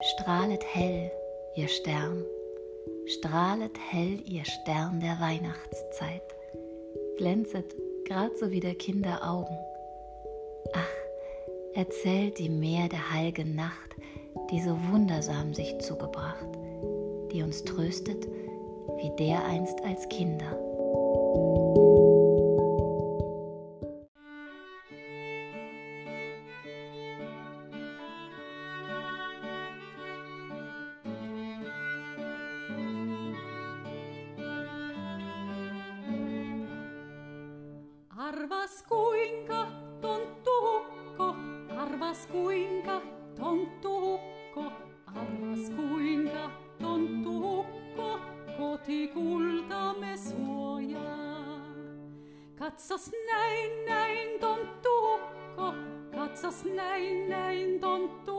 Strahlet 0.03 0.65
hell, 0.77 1.11
ihr 1.57 1.69
Stern, 1.69 2.25
strahlet 3.07 3.79
hell, 3.93 4.19
ihr 4.25 4.45
Stern 4.45 5.01
der 5.01 5.17
Weihnachtszeit, 5.21 6.37
glänzet 7.19 7.77
grad 8.09 8.39
so 8.39 8.51
wie 8.51 8.61
der 8.61 8.75
Kinder 8.75 9.21
Augen. 9.23 9.57
Ach, 10.75 10.95
erzählt 11.75 12.39
die 12.39 12.49
Meer 12.49 12.89
der 12.89 13.13
heiligen 13.13 13.55
Nacht, 13.55 13.97
die 14.51 14.61
so 14.61 14.77
wundersam 14.91 15.55
sich 15.55 15.79
zugebracht, 15.79 16.49
die 17.33 17.43
uns 17.43 17.65
tröstet, 17.65 18.27
wie 19.03 19.11
dereinst 19.11 19.85
als 19.85 20.09
Kinder. 20.09 20.47
Katsas 52.93 53.11
nein, 53.27 53.71
nein, 53.89 54.29
don't 54.39 54.69
do. 54.83 55.19
Katzas 56.13 56.63
nein, 56.67 57.27
nein, 57.27 57.81
don't 57.81 58.11
do. 58.27 58.32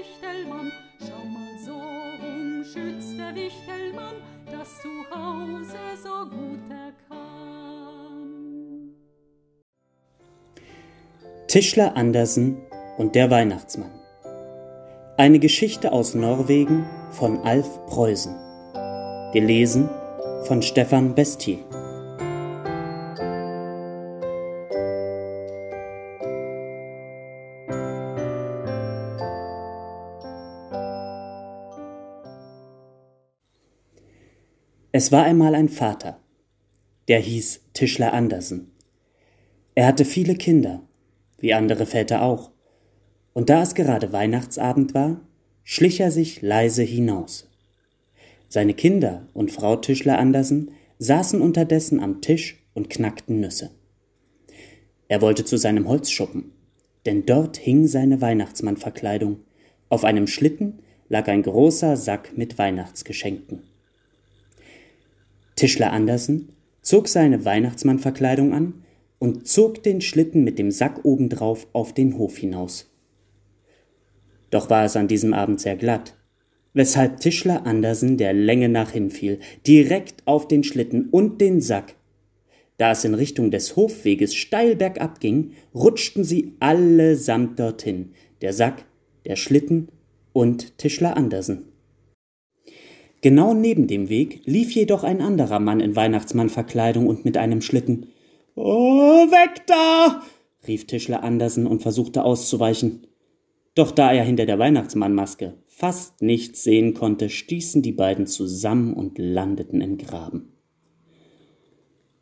Wichtelmann, 0.00 0.72
schau 0.98 1.24
mal 1.26 1.58
so 1.64 1.72
rum, 1.72 2.64
schützt 2.64 3.18
der 3.18 3.34
Wichtelmann, 3.34 4.16
das 4.50 4.80
zu 4.80 4.88
Hause 5.14 5.76
so 6.02 6.30
gut 6.30 6.70
er 6.70 6.92
kann. 7.08 8.94
Tischler 11.48 11.96
Andersen 11.96 12.56
und 12.96 13.14
der 13.14 13.30
Weihnachtsmann. 13.30 13.90
Eine 15.18 15.38
Geschichte 15.38 15.92
aus 15.92 16.14
Norwegen 16.14 16.86
von 17.10 17.38
Alf 17.40 17.68
Preußen. 17.86 18.34
Gelesen 19.34 19.90
von 20.44 20.62
Stefan 20.62 21.14
Bestier. 21.14 21.58
Es 35.00 35.10
war 35.10 35.24
einmal 35.24 35.54
ein 35.54 35.70
Vater, 35.70 36.20
der 37.08 37.20
hieß 37.20 37.62
Tischler 37.72 38.12
Andersen. 38.12 38.70
Er 39.74 39.86
hatte 39.86 40.04
viele 40.04 40.34
Kinder, 40.34 40.82
wie 41.38 41.54
andere 41.54 41.86
Väter 41.86 42.20
auch, 42.20 42.50
Und 43.32 43.48
da 43.48 43.62
es 43.62 43.74
gerade 43.74 44.12
Weihnachtsabend 44.12 44.92
war, 44.92 45.22
schlich 45.64 46.00
er 46.00 46.10
sich 46.10 46.42
leise 46.42 46.82
hinaus. 46.82 47.48
Seine 48.50 48.74
Kinder 48.74 49.26
und 49.32 49.50
Frau 49.50 49.76
Tischler 49.76 50.18
Andersen 50.18 50.72
saßen 50.98 51.40
unterdessen 51.40 51.98
am 51.98 52.20
Tisch 52.20 52.62
und 52.74 52.90
knackten 52.90 53.40
Nüsse. 53.40 53.70
Er 55.08 55.22
wollte 55.22 55.46
zu 55.46 55.56
seinem 55.56 55.88
Holzschuppen, 55.88 56.52
denn 57.06 57.24
dort 57.24 57.56
hing 57.56 57.86
seine 57.86 58.20
Weihnachtsmannverkleidung. 58.20 59.40
Auf 59.88 60.04
einem 60.04 60.26
Schlitten 60.26 60.80
lag 61.08 61.26
ein 61.28 61.42
großer 61.42 61.96
Sack 61.96 62.36
mit 62.36 62.58
Weihnachtsgeschenken. 62.58 63.62
Tischler 65.60 65.92
Andersen 65.92 66.48
zog 66.80 67.06
seine 67.06 67.44
Weihnachtsmannverkleidung 67.44 68.54
an 68.54 68.82
und 69.18 69.46
zog 69.46 69.82
den 69.82 70.00
Schlitten 70.00 70.42
mit 70.42 70.58
dem 70.58 70.70
Sack 70.70 71.04
obendrauf 71.04 71.66
auf 71.74 71.92
den 71.92 72.16
Hof 72.16 72.38
hinaus. 72.38 72.90
Doch 74.48 74.70
war 74.70 74.86
es 74.86 74.96
an 74.96 75.06
diesem 75.06 75.34
Abend 75.34 75.60
sehr 75.60 75.76
glatt, 75.76 76.16
weshalb 76.72 77.20
Tischler 77.20 77.66
Andersen 77.66 78.16
der 78.16 78.32
Länge 78.32 78.70
nach 78.70 78.92
hinfiel, 78.92 79.38
direkt 79.66 80.26
auf 80.26 80.48
den 80.48 80.64
Schlitten 80.64 81.10
und 81.10 81.42
den 81.42 81.60
Sack. 81.60 81.94
Da 82.78 82.92
es 82.92 83.04
in 83.04 83.12
Richtung 83.12 83.50
des 83.50 83.76
Hofweges 83.76 84.34
steil 84.34 84.76
bergab 84.76 85.20
ging, 85.20 85.52
rutschten 85.74 86.24
sie 86.24 86.54
allesamt 86.60 87.60
dorthin, 87.60 88.12
der 88.40 88.54
Sack, 88.54 88.86
der 89.26 89.36
Schlitten 89.36 89.88
und 90.32 90.78
Tischler 90.78 91.18
Andersen. 91.18 91.69
Genau 93.20 93.52
neben 93.52 93.86
dem 93.86 94.08
Weg 94.08 94.42
lief 94.46 94.72
jedoch 94.72 95.04
ein 95.04 95.20
anderer 95.20 95.60
Mann 95.60 95.80
in 95.80 95.94
Weihnachtsmannverkleidung 95.94 97.06
und 97.06 97.24
mit 97.24 97.36
einem 97.36 97.60
Schlitten. 97.60 98.06
Oh, 98.54 99.26
weg 99.30 99.66
da! 99.66 100.22
rief 100.66 100.86
Tischler 100.86 101.22
Andersen 101.22 101.66
und 101.66 101.82
versuchte 101.82 102.24
auszuweichen. 102.24 103.06
Doch 103.74 103.90
da 103.90 104.12
er 104.12 104.24
hinter 104.24 104.46
der 104.46 104.58
Weihnachtsmannmaske 104.58 105.54
fast 105.66 106.20
nichts 106.20 106.62
sehen 106.62 106.92
konnte, 106.92 107.30
stießen 107.30 107.80
die 107.80 107.92
beiden 107.92 108.26
zusammen 108.26 108.92
und 108.92 109.16
landeten 109.18 109.80
im 109.80 109.96
Graben. 109.96 110.52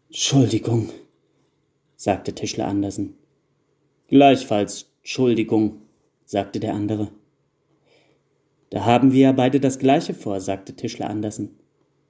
Entschuldigung, 0.09 0.90
sagte 1.96 2.34
Tischler 2.34 2.68
Andersen. 2.68 3.14
Gleichfalls 4.07 4.92
Entschuldigung, 5.01 5.82
sagte 6.24 6.61
der 6.61 6.74
andere. 6.74 7.11
Da 8.70 8.84
haben 8.84 9.12
wir 9.12 9.20
ja 9.20 9.32
beide 9.32 9.60
das 9.60 9.78
gleiche 9.78 10.14
vor, 10.14 10.40
sagte 10.40 10.74
Tischler 10.76 11.08
Andersen. 11.08 11.58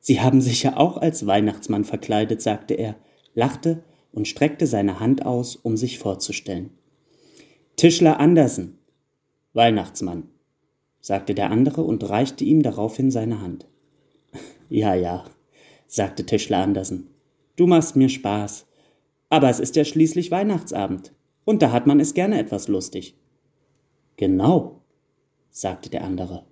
Sie 0.01 0.21
haben 0.21 0.41
sich 0.41 0.63
ja 0.63 0.77
auch 0.77 0.97
als 0.97 1.27
Weihnachtsmann 1.27 1.85
verkleidet, 1.85 2.43
sagte 2.43 2.75
er, 2.75 2.97
lachte 3.35 3.83
und 4.13 4.27
streckte 4.27 4.67
seine 4.67 5.01
Hand 5.01 5.25
aus, 5.25 5.57
um 5.57 5.77
sich 5.77 5.99
vorzustellen. 5.99 6.71
Tischler 7.77 8.19
Andersen, 8.19 8.79
Weihnachtsmann, 9.53 10.29
sagte 11.01 11.35
der 11.35 11.51
andere 11.51 11.83
und 11.83 12.09
reichte 12.09 12.45
ihm 12.45 12.63
daraufhin 12.63 13.11
seine 13.11 13.41
Hand. 13.41 13.67
Ja, 14.71 14.95
ja, 14.95 15.25
sagte 15.87 16.27
Tischler 16.27 16.59
Andersen, 16.59 17.09
du 17.57 17.67
machst 17.67 17.97
mir 17.97 18.11
Spaß. 18.11 18.67
Aber 19.31 19.49
es 19.49 19.61
ist 19.61 19.77
ja 19.77 19.85
schließlich 19.85 20.31
Weihnachtsabend, 20.31 21.15
und 21.47 21.63
da 21.63 21.73
hat 21.73 21.87
man 21.87 22.01
es 22.01 22.13
gerne 22.13 22.39
etwas 22.39 22.69
lustig. 22.69 23.17
Genau, 24.17 24.83
sagte 25.51 25.89
der 25.89 26.05
andere. 26.05 26.45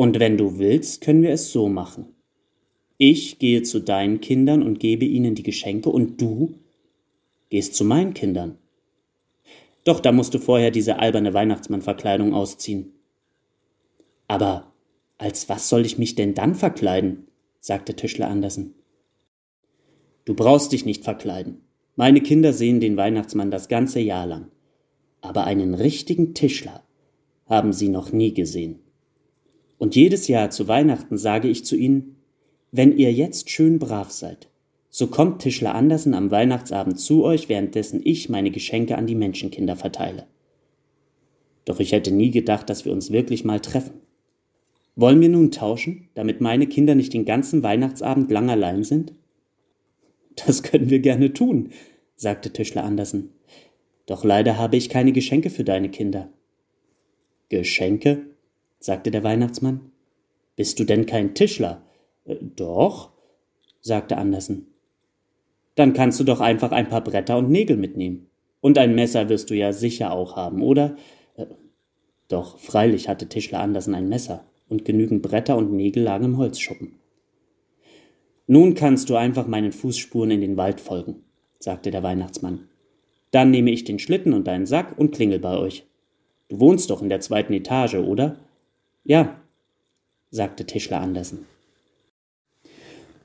Und 0.00 0.18
wenn 0.18 0.38
du 0.38 0.56
willst, 0.56 1.02
können 1.02 1.22
wir 1.22 1.28
es 1.28 1.52
so 1.52 1.68
machen. 1.68 2.06
Ich 2.96 3.38
gehe 3.38 3.62
zu 3.62 3.80
deinen 3.80 4.22
Kindern 4.22 4.62
und 4.62 4.80
gebe 4.80 5.04
ihnen 5.04 5.34
die 5.34 5.42
Geschenke, 5.42 5.90
und 5.90 6.18
du 6.22 6.54
gehst 7.50 7.74
zu 7.74 7.84
meinen 7.84 8.14
Kindern. 8.14 8.56
Doch 9.84 10.00
da 10.00 10.10
musst 10.10 10.32
du 10.32 10.38
vorher 10.38 10.70
diese 10.70 11.00
alberne 11.00 11.34
Weihnachtsmannverkleidung 11.34 12.32
ausziehen. 12.32 12.94
Aber 14.26 14.72
als 15.18 15.50
was 15.50 15.68
soll 15.68 15.84
ich 15.84 15.98
mich 15.98 16.14
denn 16.14 16.32
dann 16.32 16.54
verkleiden? 16.54 17.26
sagte 17.60 17.94
Tischler 17.94 18.28
Andersen. 18.28 18.72
Du 20.24 20.32
brauchst 20.32 20.72
dich 20.72 20.86
nicht 20.86 21.04
verkleiden. 21.04 21.60
Meine 21.94 22.22
Kinder 22.22 22.54
sehen 22.54 22.80
den 22.80 22.96
Weihnachtsmann 22.96 23.50
das 23.50 23.68
ganze 23.68 24.00
Jahr 24.00 24.24
lang. 24.26 24.50
Aber 25.20 25.44
einen 25.44 25.74
richtigen 25.74 26.32
Tischler 26.32 26.84
haben 27.44 27.74
sie 27.74 27.90
noch 27.90 28.12
nie 28.12 28.32
gesehen. 28.32 28.80
Und 29.80 29.96
jedes 29.96 30.28
Jahr 30.28 30.50
zu 30.50 30.68
Weihnachten 30.68 31.16
sage 31.16 31.48
ich 31.48 31.64
zu 31.64 31.74
ihnen, 31.74 32.16
wenn 32.70 32.98
ihr 32.98 33.14
jetzt 33.14 33.48
schön 33.48 33.78
brav 33.78 34.10
seid, 34.10 34.50
so 34.90 35.06
kommt 35.06 35.40
Tischler 35.40 35.74
Andersen 35.74 36.12
am 36.12 36.30
Weihnachtsabend 36.30 37.00
zu 37.00 37.24
euch, 37.24 37.48
währenddessen 37.48 38.02
ich 38.04 38.28
meine 38.28 38.50
Geschenke 38.50 38.98
an 38.98 39.06
die 39.06 39.14
Menschenkinder 39.14 39.76
verteile. 39.76 40.26
Doch 41.64 41.80
ich 41.80 41.92
hätte 41.92 42.10
nie 42.12 42.30
gedacht, 42.30 42.68
dass 42.68 42.84
wir 42.84 42.92
uns 42.92 43.10
wirklich 43.10 43.42
mal 43.42 43.58
treffen. 43.58 43.94
Wollen 44.96 45.22
wir 45.22 45.30
nun 45.30 45.50
tauschen, 45.50 46.10
damit 46.12 46.42
meine 46.42 46.66
Kinder 46.66 46.94
nicht 46.94 47.14
den 47.14 47.24
ganzen 47.24 47.62
Weihnachtsabend 47.62 48.30
lang 48.30 48.50
allein 48.50 48.84
sind? 48.84 49.14
Das 50.46 50.62
können 50.62 50.90
wir 50.90 50.98
gerne 50.98 51.32
tun, 51.32 51.70
sagte 52.16 52.52
Tischler 52.52 52.84
Andersen. 52.84 53.30
Doch 54.04 54.24
leider 54.24 54.58
habe 54.58 54.76
ich 54.76 54.90
keine 54.90 55.12
Geschenke 55.12 55.48
für 55.48 55.64
deine 55.64 55.88
Kinder. 55.88 56.28
Geschenke? 57.48 58.29
Sagte 58.80 59.10
der 59.10 59.22
Weihnachtsmann. 59.22 59.92
Bist 60.56 60.80
du 60.80 60.84
denn 60.84 61.06
kein 61.06 61.34
Tischler? 61.34 61.82
Äh, 62.24 62.36
doch, 62.40 63.12
sagte 63.80 64.16
Andersen. 64.16 64.66
Dann 65.76 65.92
kannst 65.92 66.18
du 66.18 66.24
doch 66.24 66.40
einfach 66.40 66.72
ein 66.72 66.88
paar 66.88 67.04
Bretter 67.04 67.38
und 67.38 67.50
Nägel 67.50 67.76
mitnehmen. 67.76 68.26
Und 68.60 68.76
ein 68.76 68.94
Messer 68.94 69.28
wirst 69.28 69.50
du 69.50 69.54
ja 69.54 69.72
sicher 69.72 70.12
auch 70.12 70.36
haben, 70.36 70.62
oder? 70.62 70.96
Äh, 71.36 71.46
doch 72.28 72.58
freilich 72.58 73.08
hatte 73.08 73.28
Tischler 73.28 73.60
Andersen 73.60 73.94
ein 73.94 74.08
Messer, 74.08 74.44
und 74.68 74.84
genügend 74.84 75.22
Bretter 75.22 75.56
und 75.56 75.72
Nägel 75.72 76.02
lagen 76.02 76.24
im 76.24 76.36
Holzschuppen. 76.38 76.96
Nun 78.46 78.74
kannst 78.74 79.08
du 79.08 79.16
einfach 79.16 79.46
meinen 79.46 79.72
Fußspuren 79.72 80.32
in 80.32 80.40
den 80.40 80.56
Wald 80.56 80.80
folgen, 80.80 81.22
sagte 81.58 81.90
der 81.90 82.02
Weihnachtsmann. 82.02 82.68
Dann 83.30 83.50
nehme 83.50 83.70
ich 83.70 83.84
den 83.84 83.98
Schlitten 83.98 84.32
und 84.32 84.46
deinen 84.46 84.66
Sack 84.66 84.98
und 84.98 85.12
klingel 85.14 85.38
bei 85.38 85.56
euch. 85.56 85.86
Du 86.48 86.58
wohnst 86.58 86.90
doch 86.90 87.00
in 87.00 87.08
der 87.08 87.20
zweiten 87.20 87.52
Etage, 87.52 87.94
oder? 87.94 88.40
Ja, 89.04 89.40
sagte 90.30 90.66
Tischler 90.66 91.00
Andersen. 91.00 91.46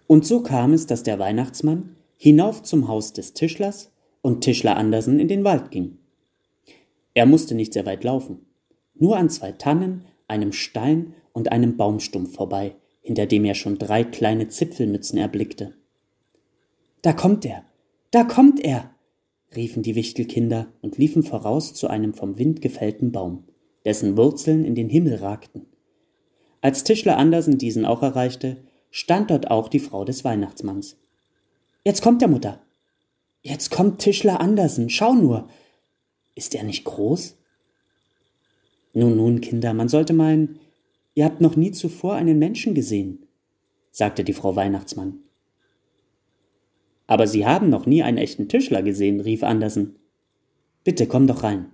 Und 0.07 0.25
so 0.25 0.41
kam 0.41 0.73
es, 0.73 0.87
dass 0.87 1.03
der 1.03 1.19
Weihnachtsmann 1.19 1.95
hinauf 2.17 2.63
zum 2.63 2.87
Haus 2.87 3.13
des 3.13 3.33
Tischlers 3.33 3.91
und 4.21 4.41
Tischler 4.41 4.77
Andersen 4.77 5.19
in 5.19 5.27
den 5.27 5.43
Wald 5.43 5.71
ging. 5.71 5.97
Er 7.13 7.25
musste 7.25 7.55
nicht 7.55 7.73
sehr 7.73 7.85
weit 7.85 8.03
laufen, 8.03 8.45
nur 8.95 9.17
an 9.17 9.29
zwei 9.29 9.51
Tannen, 9.51 10.05
einem 10.27 10.51
Stein 10.51 11.13
und 11.33 11.51
einem 11.51 11.77
Baumstumpf 11.77 12.35
vorbei, 12.35 12.75
hinter 13.01 13.25
dem 13.25 13.45
er 13.45 13.55
schon 13.55 13.77
drei 13.77 14.03
kleine 14.03 14.47
Zipfelmützen 14.47 15.19
erblickte. 15.19 15.75
Da 17.01 17.13
kommt 17.13 17.45
er, 17.45 17.63
da 18.11 18.23
kommt 18.23 18.59
er, 18.59 18.89
riefen 19.55 19.83
die 19.83 19.95
Wichtelkinder 19.95 20.67
und 20.81 20.97
liefen 20.97 21.23
voraus 21.23 21.73
zu 21.73 21.87
einem 21.87 22.13
vom 22.13 22.39
Wind 22.39 22.61
gefällten 22.61 23.11
Baum, 23.11 23.43
dessen 23.85 24.17
Wurzeln 24.17 24.65
in 24.65 24.75
den 24.75 24.89
Himmel 24.89 25.15
ragten. 25.15 25.67
Als 26.61 26.83
Tischler 26.83 27.17
Andersen 27.17 27.59
diesen 27.59 27.85
auch 27.85 28.01
erreichte, 28.01 28.57
stand 28.89 29.29
dort 29.29 29.51
auch 29.51 29.67
die 29.69 29.79
Frau 29.79 30.03
des 30.03 30.25
Weihnachtsmanns. 30.25 30.97
Jetzt 31.83 32.01
kommt 32.01 32.21
der 32.21 32.27
Mutter. 32.27 32.59
Jetzt 33.43 33.69
kommt 33.69 33.99
Tischler 33.99 34.41
Andersen, 34.41 34.89
schau 34.89 35.13
nur. 35.13 35.47
Ist 36.33 36.55
er 36.55 36.63
nicht 36.63 36.83
groß? 36.83 37.37
Nun, 38.93 39.15
nun, 39.15 39.41
Kinder, 39.41 39.73
man 39.73 39.89
sollte 39.89 40.13
meinen, 40.13 40.59
ihr 41.13 41.25
habt 41.25 41.41
noch 41.41 41.55
nie 41.55 41.71
zuvor 41.71 42.15
einen 42.15 42.39
Menschen 42.39 42.73
gesehen, 42.73 43.27
sagte 43.91 44.23
die 44.23 44.33
Frau 44.33 44.55
Weihnachtsmann. 44.55 45.19
Aber 47.05 47.27
Sie 47.27 47.45
haben 47.45 47.69
noch 47.69 47.85
nie 47.85 48.01
einen 48.01 48.17
echten 48.17 48.49
Tischler 48.49 48.81
gesehen, 48.81 49.19
rief 49.19 49.43
Andersen. 49.43 49.97
Bitte 50.83 51.05
komm 51.05 51.27
doch 51.27 51.43
rein, 51.43 51.67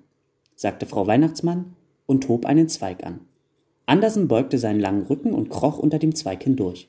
sagte 0.56 0.86
Frau 0.86 1.08
Weihnachtsmann 1.08 1.76
und 2.12 2.28
hob 2.28 2.46
einen 2.46 2.70
Zweig 2.70 3.04
an. 3.04 3.22
Andersen 3.88 4.28
beugte 4.28 4.60
seinen 4.60 4.80
langen 4.80 5.08
Rücken 5.08 5.34
und 5.34 5.50
kroch 5.50 5.80
unter 5.80 5.98
dem 5.98 6.14
Zweig 6.14 6.44
hindurch. 6.44 6.88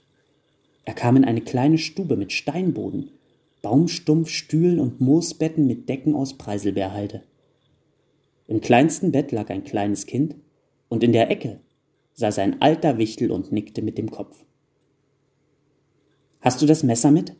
Er 0.84 0.94
kam 0.94 1.16
in 1.16 1.24
eine 1.24 1.40
kleine 1.40 1.78
Stube 1.78 2.16
mit 2.16 2.32
Steinboden, 2.32 3.10
Baumstumpf, 3.62 4.28
Stühlen 4.28 4.80
und 4.80 5.00
Moosbetten 5.00 5.66
mit 5.66 5.88
Decken 5.88 6.14
aus 6.16 6.36
Preiselbeerhalde. 6.36 7.22
Im 8.48 8.60
kleinsten 8.60 9.12
Bett 9.12 9.30
lag 9.30 9.48
ein 9.48 9.64
kleines 9.64 10.06
Kind, 10.06 10.34
und 10.88 11.02
in 11.02 11.12
der 11.12 11.30
Ecke 11.30 11.60
saß 12.14 12.38
ein 12.40 12.60
alter 12.60 12.98
Wichtel 12.98 13.30
und 13.30 13.52
nickte 13.52 13.80
mit 13.80 13.96
dem 13.96 14.10
Kopf. 14.10 14.44
Hast 16.40 16.60
du 16.60 16.66
das 16.66 16.82
Messer 16.82 17.12
mit? 17.12 17.34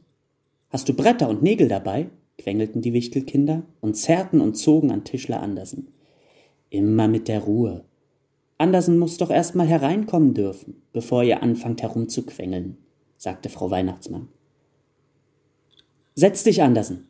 Hast 0.70 0.89
du 0.89 0.95
Bretter 0.95 1.28
und 1.28 1.43
Nägel 1.43 1.68
dabei? 1.68 2.09
quengelten 2.39 2.80
die 2.80 2.93
Wichtelkinder 2.95 3.64
und 3.80 3.97
zerrten 3.97 4.41
und 4.41 4.55
zogen 4.55 4.91
an 4.91 5.05
Tischler 5.05 5.43
Andersen. 5.43 5.89
Immer 6.73 7.07
mit 7.07 7.29
der 7.29 7.41
Ruhe. 7.41 7.85
Andersen 8.57 8.99
muss 8.99 9.18
doch 9.18 9.31
erst 9.31 9.55
mal 9.55 9.66
hereinkommen 9.66 10.33
dürfen, 10.33 10.81
bevor 10.95 11.23
ihr 11.23 11.43
anfangt 11.43 11.83
herumzuquengeln, 11.83 12.79
sagte 13.18 13.51
Frau 13.51 13.70
Weihnachtsmann. 13.70 14.29
Setz 16.14 16.45
dich, 16.45 16.62
Andersen. 16.62 17.09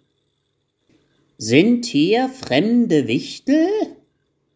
Sind 1.38 1.86
hier 1.86 2.28
fremde 2.28 3.06
Wichtel? 3.06 3.68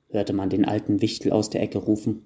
hörte 0.08 0.32
man 0.32 0.50
den 0.50 0.64
alten 0.64 1.00
Wichtel 1.00 1.30
aus 1.30 1.50
der 1.50 1.62
Ecke 1.62 1.78
rufen. 1.78 2.22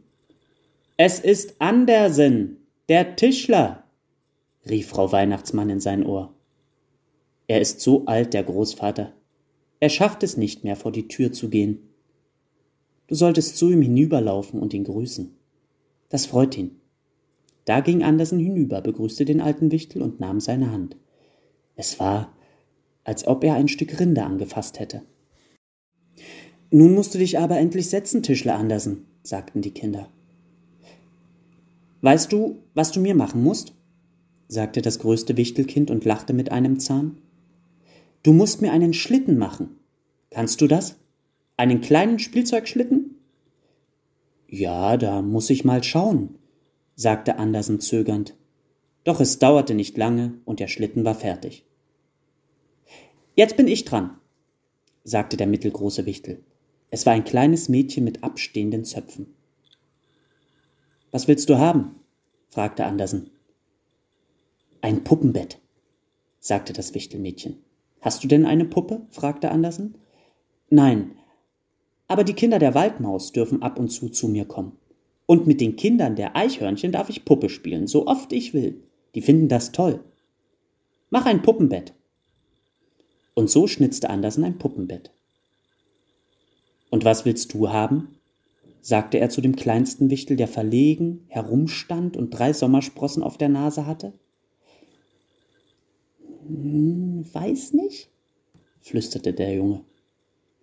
Es 0.96 1.20
ist 1.20 1.56
Andersen, 1.60 2.66
der 2.88 3.14
Tischler, 3.14 3.84
rief 4.66 4.88
Frau 4.88 5.12
Weihnachtsmann 5.12 5.68
in 5.68 5.80
sein 5.80 6.06
Ohr. 6.06 6.34
Er 7.46 7.60
ist 7.60 7.82
so 7.82 8.06
alt, 8.06 8.32
der 8.32 8.44
Großvater. 8.44 9.12
Er 9.80 9.90
schafft 9.90 10.22
es 10.22 10.38
nicht 10.38 10.64
mehr, 10.64 10.76
vor 10.76 10.92
die 10.92 11.08
Tür 11.08 11.30
zu 11.30 11.50
gehen. 11.50 11.89
Du 13.10 13.16
solltest 13.16 13.56
zu 13.56 13.68
ihm 13.72 13.82
hinüberlaufen 13.82 14.60
und 14.60 14.72
ihn 14.72 14.84
grüßen. 14.84 15.34
Das 16.10 16.26
freut 16.26 16.56
ihn. 16.56 16.76
Da 17.64 17.80
ging 17.80 18.04
Andersen 18.04 18.38
hinüber, 18.38 18.80
begrüßte 18.82 19.24
den 19.24 19.40
alten 19.40 19.72
Wichtel 19.72 20.00
und 20.00 20.20
nahm 20.20 20.38
seine 20.38 20.70
Hand. 20.70 20.96
Es 21.74 21.98
war, 21.98 22.32
als 23.02 23.26
ob 23.26 23.42
er 23.42 23.54
ein 23.54 23.66
Stück 23.66 23.98
Rinde 23.98 24.22
angefasst 24.22 24.78
hätte. 24.78 25.02
Nun 26.70 26.94
musst 26.94 27.12
du 27.12 27.18
dich 27.18 27.36
aber 27.36 27.58
endlich 27.58 27.90
setzen, 27.90 28.22
Tischler 28.22 28.54
Andersen, 28.54 29.06
sagten 29.24 29.60
die 29.60 29.72
Kinder. 29.72 30.08
Weißt 32.02 32.32
du, 32.32 32.62
was 32.74 32.92
du 32.92 33.00
mir 33.00 33.16
machen 33.16 33.42
musst? 33.42 33.74
sagte 34.46 34.82
das 34.82 35.00
größte 35.00 35.36
Wichtelkind 35.36 35.90
und 35.90 36.04
lachte 36.04 36.32
mit 36.32 36.52
einem 36.52 36.78
Zahn. 36.78 37.18
Du 38.22 38.32
musst 38.32 38.62
mir 38.62 38.70
einen 38.70 38.92
Schlitten 38.92 39.36
machen. 39.36 39.80
Kannst 40.30 40.60
du 40.60 40.68
das? 40.68 40.99
Einen 41.60 41.82
kleinen 41.82 42.18
Spielzeugschlitten? 42.18 43.16
Ja, 44.48 44.96
da 44.96 45.20
muss 45.20 45.50
ich 45.50 45.62
mal 45.62 45.84
schauen, 45.84 46.38
sagte 46.96 47.36
Andersen 47.36 47.80
zögernd. 47.80 48.34
Doch 49.04 49.20
es 49.20 49.38
dauerte 49.38 49.74
nicht 49.74 49.98
lange 49.98 50.40
und 50.46 50.58
der 50.58 50.68
Schlitten 50.68 51.04
war 51.04 51.14
fertig. 51.14 51.66
Jetzt 53.34 53.58
bin 53.58 53.68
ich 53.68 53.84
dran, 53.84 54.16
sagte 55.04 55.36
der 55.36 55.46
mittelgroße 55.46 56.06
Wichtel. 56.06 56.42
Es 56.88 57.04
war 57.04 57.12
ein 57.12 57.24
kleines 57.24 57.68
Mädchen 57.68 58.04
mit 58.04 58.24
abstehenden 58.24 58.86
Zöpfen. 58.86 59.26
Was 61.10 61.28
willst 61.28 61.50
du 61.50 61.58
haben? 61.58 61.96
fragte 62.48 62.86
Andersen. 62.86 63.32
Ein 64.80 65.04
Puppenbett, 65.04 65.60
sagte 66.38 66.72
das 66.72 66.94
Wichtelmädchen. 66.94 67.58
Hast 68.00 68.24
du 68.24 68.28
denn 68.28 68.46
eine 68.46 68.64
Puppe? 68.64 69.02
fragte 69.10 69.50
Andersen. 69.50 69.96
Nein, 70.70 71.16
aber 72.10 72.24
die 72.24 72.34
Kinder 72.34 72.58
der 72.58 72.74
Waldmaus 72.74 73.30
dürfen 73.30 73.62
ab 73.62 73.78
und 73.78 73.88
zu 73.88 74.08
zu 74.08 74.26
mir 74.26 74.44
kommen. 74.44 74.72
Und 75.26 75.46
mit 75.46 75.60
den 75.60 75.76
Kindern 75.76 76.16
der 76.16 76.34
Eichhörnchen 76.34 76.90
darf 76.90 77.08
ich 77.08 77.24
Puppe 77.24 77.48
spielen, 77.48 77.86
so 77.86 78.08
oft 78.08 78.32
ich 78.32 78.52
will. 78.52 78.82
Die 79.14 79.22
finden 79.22 79.46
das 79.46 79.70
toll. 79.70 80.00
Mach 81.10 81.24
ein 81.24 81.40
Puppenbett. 81.40 81.94
Und 83.34 83.48
so 83.48 83.68
schnitzte 83.68 84.10
Andersen 84.10 84.42
ein 84.42 84.58
Puppenbett. 84.58 85.12
Und 86.90 87.04
was 87.04 87.24
willst 87.24 87.54
du 87.54 87.68
haben? 87.68 88.16
sagte 88.80 89.20
er 89.20 89.30
zu 89.30 89.40
dem 89.40 89.54
kleinsten 89.54 90.10
Wichtel, 90.10 90.36
der 90.36 90.48
verlegen 90.48 91.26
herumstand 91.28 92.16
und 92.16 92.30
drei 92.30 92.52
Sommersprossen 92.52 93.22
auf 93.22 93.38
der 93.38 93.50
Nase 93.50 93.86
hatte. 93.86 94.14
Hm, 96.48 97.24
weiß 97.32 97.74
nicht, 97.74 98.10
flüsterte 98.80 99.32
der 99.32 99.54
Junge. 99.54 99.84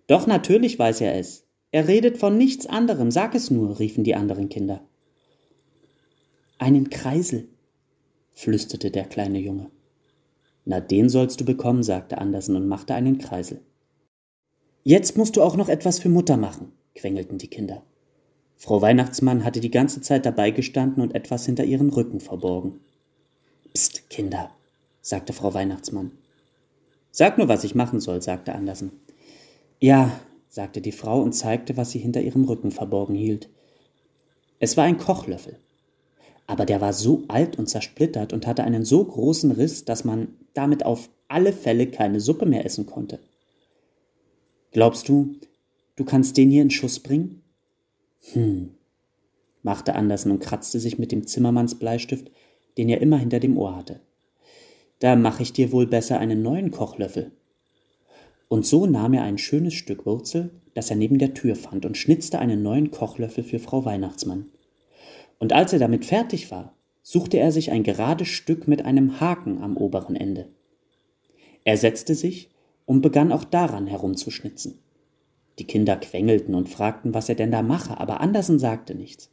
Doch 0.08 0.26
natürlich 0.26 0.78
weiß 0.78 1.02
er 1.02 1.14
es. 1.16 1.44
Er 1.70 1.86
redet 1.86 2.18
von 2.18 2.36
nichts 2.36 2.66
anderem, 2.66 3.10
sag 3.10 3.34
es 3.34 3.50
nur, 3.50 3.78
riefen 3.78 4.02
die 4.02 4.16
anderen 4.16 4.48
Kinder. 4.48 4.80
Einen 6.58 6.90
Kreisel, 6.90 7.46
flüsterte 8.32 8.90
der 8.90 9.04
kleine 9.04 9.38
Junge. 9.38 9.70
Na, 10.64 10.80
den 10.80 11.08
sollst 11.08 11.40
du 11.40 11.44
bekommen, 11.44 11.82
sagte 11.82 12.18
Andersen 12.18 12.56
und 12.56 12.66
machte 12.66 12.94
einen 12.94 13.18
Kreisel. 13.18 13.60
Jetzt 14.82 15.18
musst 15.18 15.36
du 15.36 15.42
auch 15.42 15.56
noch 15.56 15.68
etwas 15.68 15.98
für 15.98 16.08
Mutter 16.08 16.38
machen, 16.38 16.72
quengelten 16.94 17.36
die 17.36 17.48
Kinder. 17.48 17.82
Frau 18.56 18.80
Weihnachtsmann 18.80 19.44
hatte 19.44 19.60
die 19.60 19.70
ganze 19.70 20.00
Zeit 20.00 20.24
dabei 20.24 20.50
gestanden 20.50 21.02
und 21.02 21.14
etwas 21.14 21.44
hinter 21.44 21.64
ihren 21.64 21.90
Rücken 21.90 22.20
verborgen. 22.20 22.80
Psst, 23.74 24.08
Kinder, 24.08 24.50
sagte 25.02 25.32
Frau 25.32 25.52
Weihnachtsmann. 25.52 26.12
Sag 27.10 27.38
nur, 27.38 27.48
was 27.48 27.64
ich 27.64 27.74
machen 27.74 28.00
soll, 28.00 28.22
sagte 28.22 28.54
Andersen. 28.54 28.92
Ja, 29.80 30.20
sagte 30.48 30.80
die 30.80 30.92
Frau 30.92 31.22
und 31.22 31.32
zeigte, 31.32 31.76
was 31.76 31.90
sie 31.90 31.98
hinter 31.98 32.20
ihrem 32.20 32.44
Rücken 32.44 32.70
verborgen 32.70 33.14
hielt. 33.14 33.48
Es 34.58 34.76
war 34.76 34.84
ein 34.84 34.98
Kochlöffel. 34.98 35.58
Aber 36.46 36.64
der 36.64 36.80
war 36.80 36.92
so 36.92 37.24
alt 37.28 37.58
und 37.58 37.68
zersplittert 37.68 38.32
und 38.32 38.46
hatte 38.46 38.64
einen 38.64 38.84
so 38.84 39.04
großen 39.04 39.52
Riss, 39.52 39.84
dass 39.84 40.04
man 40.04 40.28
damit 40.54 40.84
auf 40.84 41.10
alle 41.28 41.52
Fälle 41.52 41.86
keine 41.86 42.20
Suppe 42.20 42.46
mehr 42.46 42.64
essen 42.64 42.86
konnte. 42.86 43.20
Glaubst 44.72 45.08
du, 45.08 45.36
du 45.96 46.04
kannst 46.04 46.36
den 46.36 46.50
hier 46.50 46.62
in 46.62 46.70
Schuss 46.70 47.00
bringen? 47.00 47.42
Hm, 48.32 48.70
machte 49.62 49.94
Andersen 49.94 50.32
und 50.32 50.40
kratzte 50.40 50.80
sich 50.80 50.98
mit 50.98 51.12
dem 51.12 51.26
Zimmermannsbleistift, 51.26 52.30
den 52.78 52.88
er 52.88 53.00
immer 53.00 53.18
hinter 53.18 53.40
dem 53.40 53.56
Ohr 53.58 53.76
hatte. 53.76 54.00
Da 54.98 55.14
mache 55.14 55.42
ich 55.42 55.52
dir 55.52 55.70
wohl 55.70 55.86
besser 55.86 56.18
einen 56.18 56.42
neuen 56.42 56.70
Kochlöffel. 56.70 57.32
Und 58.48 58.66
so 58.66 58.86
nahm 58.86 59.14
er 59.14 59.22
ein 59.22 59.38
schönes 59.38 59.74
Stück 59.74 60.06
Wurzel, 60.06 60.50
das 60.74 60.90
er 60.90 60.96
neben 60.96 61.18
der 61.18 61.34
Tür 61.34 61.54
fand, 61.54 61.84
und 61.84 61.96
schnitzte 61.96 62.38
einen 62.38 62.62
neuen 62.62 62.90
Kochlöffel 62.90 63.44
für 63.44 63.58
Frau 63.58 63.84
Weihnachtsmann. 63.84 64.46
Und 65.38 65.52
als 65.52 65.72
er 65.72 65.78
damit 65.78 66.04
fertig 66.04 66.50
war, 66.50 66.74
suchte 67.02 67.38
er 67.38 67.52
sich 67.52 67.70
ein 67.70 67.82
gerades 67.82 68.28
Stück 68.28 68.66
mit 68.66 68.84
einem 68.84 69.20
Haken 69.20 69.62
am 69.62 69.76
oberen 69.76 70.16
Ende. 70.16 70.48
Er 71.64 71.76
setzte 71.76 72.14
sich 72.14 72.50
und 72.86 73.02
begann 73.02 73.32
auch 73.32 73.44
daran 73.44 73.86
herumzuschnitzen. 73.86 74.78
Die 75.58 75.66
Kinder 75.66 75.96
quengelten 75.96 76.54
und 76.54 76.68
fragten, 76.68 77.14
was 77.14 77.28
er 77.28 77.34
denn 77.34 77.50
da 77.50 77.62
mache, 77.62 77.98
aber 77.98 78.20
Andersen 78.20 78.58
sagte 78.58 78.94
nichts. 78.94 79.30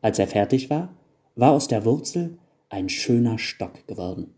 Als 0.00 0.18
er 0.18 0.26
fertig 0.26 0.70
war, 0.70 0.94
war 1.34 1.52
aus 1.52 1.68
der 1.68 1.84
Wurzel 1.84 2.38
ein 2.68 2.88
schöner 2.88 3.38
Stock 3.38 3.86
geworden. 3.86 4.34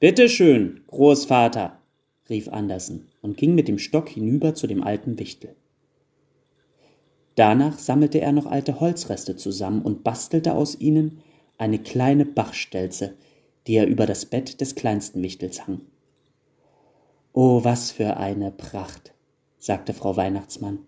Bitte 0.00 0.28
schön, 0.28 0.82
Großvater, 0.88 1.81
rief 2.28 2.48
Andersen 2.48 3.08
und 3.20 3.36
ging 3.36 3.54
mit 3.54 3.68
dem 3.68 3.78
Stock 3.78 4.08
hinüber 4.08 4.54
zu 4.54 4.66
dem 4.66 4.82
alten 4.82 5.18
Wichtel. 5.18 5.54
Danach 7.34 7.78
sammelte 7.78 8.20
er 8.20 8.32
noch 8.32 8.46
alte 8.46 8.80
Holzreste 8.80 9.36
zusammen 9.36 9.82
und 9.82 10.04
bastelte 10.04 10.54
aus 10.54 10.78
ihnen 10.78 11.20
eine 11.58 11.78
kleine 11.78 12.24
Bachstelze, 12.26 13.14
die 13.66 13.74
er 13.74 13.86
über 13.86 14.06
das 14.06 14.26
Bett 14.26 14.60
des 14.60 14.74
kleinsten 14.74 15.22
Wichtels 15.22 15.66
hang. 15.66 15.80
Oh, 17.32 17.64
was 17.64 17.90
für 17.90 18.18
eine 18.18 18.50
Pracht, 18.50 19.14
sagte 19.58 19.94
Frau 19.94 20.16
Weihnachtsmann. 20.16 20.80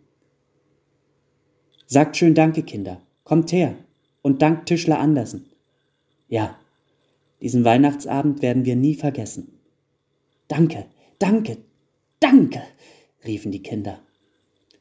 Sagt 1.87 2.17
schön 2.17 2.35
Danke, 2.35 2.63
Kinder, 2.63 3.01
kommt 3.25 3.53
her 3.53 3.77
und 4.23 4.43
dankt 4.43 4.67
Tischler 4.67 4.99
Andersen. 4.99 5.47
Ja, 6.29 6.59
diesen 7.41 7.65
Weihnachtsabend 7.65 8.43
werden 8.43 8.65
wir 8.65 8.77
nie 8.77 8.95
vergessen. 8.95 9.59
Danke, 10.49 10.87
danke, 11.25 11.57
danke, 12.21 12.63
riefen 13.25 13.51
die 13.51 13.63
Kinder. 13.63 13.99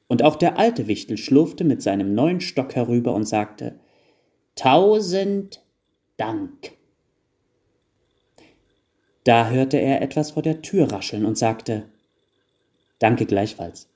Und 0.09 0.23
auch 0.23 0.35
der 0.35 0.59
alte 0.59 0.87
Wichtel 0.87 1.17
schlurfte 1.17 1.63
mit 1.63 1.81
seinem 1.81 2.13
neuen 2.13 2.41
Stock 2.41 2.75
herüber 2.75 3.13
und 3.13 3.23
sagte 3.23 3.79
Tausend 4.55 5.63
Dank. 6.17 6.73
Da 9.23 9.49
hörte 9.49 9.77
er 9.77 10.01
etwas 10.01 10.31
vor 10.31 10.43
der 10.43 10.61
Tür 10.61 10.91
rascheln 10.91 11.25
und 11.25 11.37
sagte 11.37 11.85
Danke 12.99 13.25
gleichfalls 13.25 13.87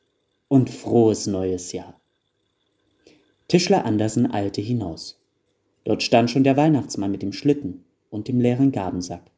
und 0.47 0.69
frohes 0.69 1.27
neues 1.27 1.73
Jahr. 1.73 1.99
Tischler 3.49 3.83
Andersen 3.83 4.31
eilte 4.31 4.61
hinaus. 4.61 5.21
Dort 5.83 6.01
stand 6.01 6.31
schon 6.31 6.45
der 6.45 6.55
Weihnachtsmann 6.55 7.11
mit 7.11 7.21
dem 7.21 7.33
Schlitten 7.33 7.83
und 8.09 8.29
dem 8.29 8.39
leeren 8.39 8.71
Gabensack. 8.71 9.31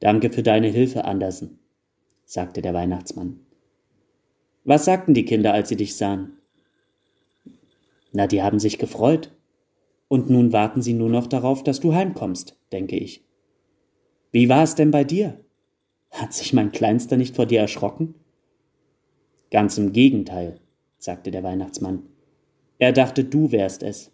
Danke 0.00 0.30
für 0.30 0.42
deine 0.42 0.68
Hilfe, 0.68 1.04
Andersen, 1.04 1.58
sagte 2.24 2.62
der 2.62 2.74
Weihnachtsmann. 2.74 3.40
Was 4.64 4.84
sagten 4.84 5.14
die 5.14 5.24
Kinder, 5.24 5.52
als 5.52 5.68
sie 5.68 5.76
dich 5.76 5.96
sahen? 5.96 6.38
Na, 8.12 8.26
die 8.26 8.42
haben 8.42 8.58
sich 8.58 8.78
gefreut. 8.78 9.32
Und 10.08 10.30
nun 10.30 10.52
warten 10.52 10.82
sie 10.82 10.92
nur 10.92 11.08
noch 11.08 11.26
darauf, 11.26 11.64
dass 11.64 11.80
du 11.80 11.94
heimkommst, 11.94 12.56
denke 12.72 12.96
ich. 12.96 13.24
Wie 14.30 14.48
war 14.48 14.62
es 14.62 14.74
denn 14.74 14.90
bei 14.90 15.02
dir? 15.02 15.40
Hat 16.10 16.32
sich 16.32 16.52
mein 16.52 16.70
Kleinster 16.70 17.16
nicht 17.16 17.34
vor 17.34 17.46
dir 17.46 17.60
erschrocken? 17.60 18.14
Ganz 19.50 19.78
im 19.78 19.92
Gegenteil, 19.92 20.60
sagte 20.98 21.30
der 21.30 21.42
Weihnachtsmann. 21.42 22.04
Er 22.78 22.92
dachte, 22.92 23.24
du 23.24 23.50
wärst 23.50 23.82
es. 23.82 24.12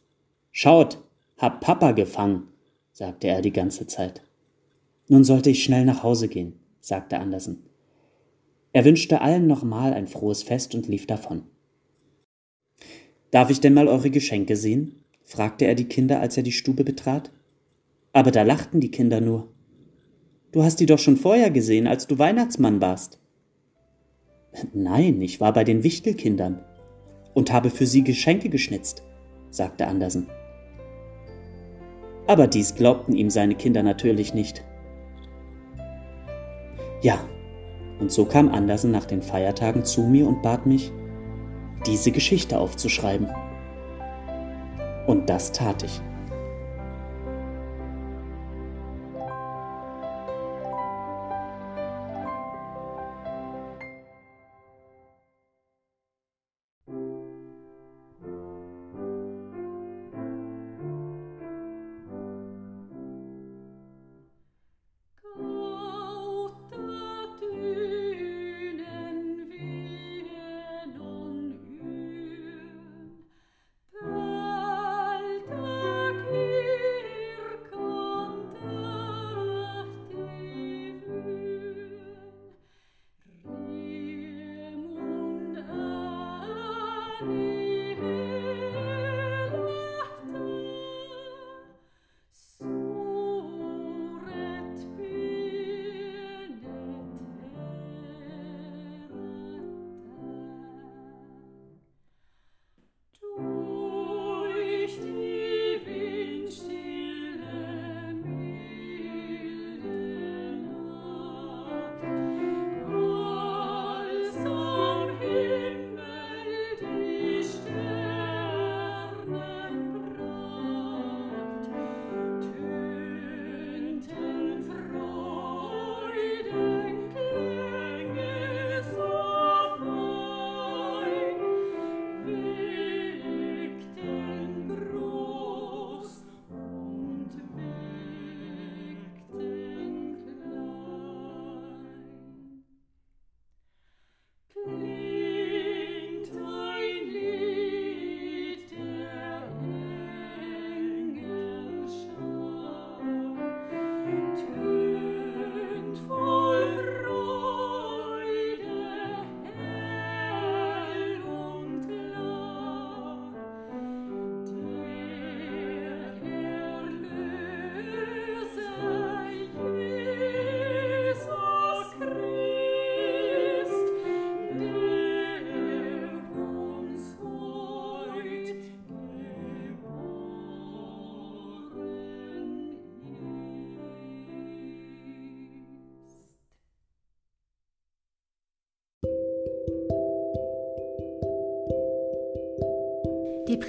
Schaut, 0.51 1.03
hab 1.37 1.61
Papa 1.61 1.93
gefangen 1.93 2.49
sagte 2.93 3.28
er 3.28 3.41
die 3.41 3.53
ganze 3.53 3.87
Zeit. 3.87 4.22
Nun 5.13 5.25
sollte 5.25 5.51
ich 5.51 5.63
schnell 5.63 5.85
nach 5.85 6.03
Hause 6.03 6.27
gehen, 6.27 6.55
sagte 6.81 7.19
Andersen. 7.19 7.65
Er 8.73 8.87
wünschte 8.87 9.21
allen 9.21 9.47
nochmal 9.47 9.93
ein 9.93 10.07
frohes 10.07 10.43
Fest 10.43 10.75
und 10.75 10.89
lief 10.89 11.07
davon. 11.07 11.43
Darf 13.31 13.51
ich 13.51 13.61
denn 13.61 13.75
mal 13.75 13.89
eure 13.89 14.09
Geschenke 14.09 14.57
sehen? 14.57 15.05
fragte 15.23 15.67
er 15.67 15.75
die 15.75 15.85
Kinder, 15.85 16.21
als 16.21 16.39
er 16.39 16.43
die 16.43 16.51
Stube 16.51 16.83
betrat. 16.83 17.31
Aber 18.15 18.31
da 18.31 18.43
lachten 18.43 18.81
die 18.81 18.91
Kinder 18.91 19.21
nur. 19.21 19.53
Du 20.51 20.63
hast 20.63 20.81
die 20.81 20.87
doch 20.87 20.99
schon 20.99 21.19
vorher 21.19 21.51
gesehen, 21.51 21.87
als 21.87 22.07
du 22.07 22.19
Weihnachtsmann 22.19 22.81
warst. 22.81 23.21
Nein, 24.73 25.21
ich 25.21 25.43
war 25.43 25.53
bei 25.53 25.65
den 25.65 25.85
Wichtelkindern 25.85 26.65
und 27.35 27.53
habe 27.53 27.69
für 27.69 27.85
sie 27.85 28.03
Geschenke 28.03 28.49
geschnitzt, 28.49 29.03
sagte 29.51 29.89
Andersen. 29.89 30.29
Aber 32.27 32.47
dies 32.47 32.75
glaubten 32.75 33.15
ihm 33.15 33.29
seine 33.29 33.57
Kinder 33.57 33.83
natürlich 33.83 34.33
nicht. 34.33 34.65
Ja, 37.03 37.18
und 37.98 38.11
so 38.11 38.24
kam 38.24 38.48
Andersen 38.48 38.90
nach 38.90 39.05
den 39.05 39.22
Feiertagen 39.22 39.84
zu 39.84 40.03
mir 40.03 40.26
und 40.26 40.42
bat 40.42 40.66
mich, 40.66 40.92
diese 41.86 42.12
Geschichte 42.12 42.59
aufzuschreiben. 42.59 43.28
Und 45.07 45.28
das 45.28 45.53
tat 45.53 45.82
ich. 45.82 46.00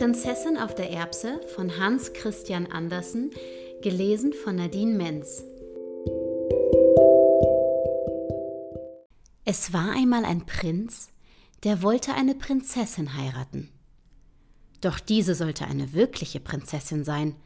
Prinzessin 0.03 0.57
auf 0.57 0.75
der 0.75 0.91
Erbse 0.91 1.39
von 1.55 1.79
Hans 1.79 2.11
Christian 2.11 2.65
Andersen, 2.65 3.31
gelesen 3.81 4.33
von 4.33 4.57
Nadine 4.57 4.97
Menz. 4.97 5.45
Es 9.45 9.71
war 9.71 9.93
einmal 9.93 10.25
ein 10.25 10.45
Prinz, 10.45 11.07
der 11.63 11.81
wollte 11.81 12.13
eine 12.15 12.35
Prinzessin 12.35 13.15
heiraten. 13.15 13.71
Doch 14.81 14.99
diese 14.99 15.35
sollte 15.35 15.67
eine 15.67 15.93
wirkliche 15.93 16.41
Prinzessin 16.41 17.05
sein. 17.05 17.37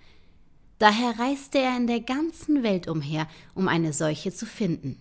Daher 0.80 1.20
reiste 1.20 1.60
er 1.60 1.78
in 1.78 1.86
der 1.86 2.00
ganzen 2.00 2.64
Welt 2.64 2.88
umher, 2.88 3.28
um 3.54 3.68
eine 3.68 3.94
solche 3.94 4.34
zu 4.34 4.48
finden. 4.48 4.98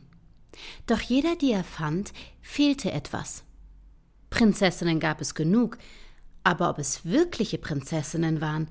Doch 0.87 1.01
jeder, 1.01 1.37
die 1.37 1.53
er 1.53 1.65
fand, 1.65 2.13
fehlte 2.43 2.93
etwas. 2.93 3.45
Prinzessinnen 4.29 5.01
gab 5.01 5.23
es 5.23 5.35
genug, 5.35 5.79
aber 6.47 6.71
ob 6.71 6.79
es 6.79 7.05
wirkliche 7.05 7.59
Prinzessinnen 7.59 8.41
waren, 8.41 8.69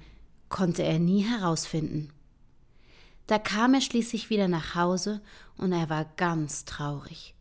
konnte 0.47 0.81
er 0.83 0.97
nie 0.97 1.23
herausfinden. 1.23 2.09
Da 3.27 3.37
kam 3.37 3.73
er 3.73 3.81
schließlich 3.81 4.29
wieder 4.29 4.47
nach 4.47 4.75
Hause 4.75 5.19
und 5.57 5.73
er 5.73 5.89
war 5.89 6.05
ganz 6.15 6.63
traurig, 6.63 7.35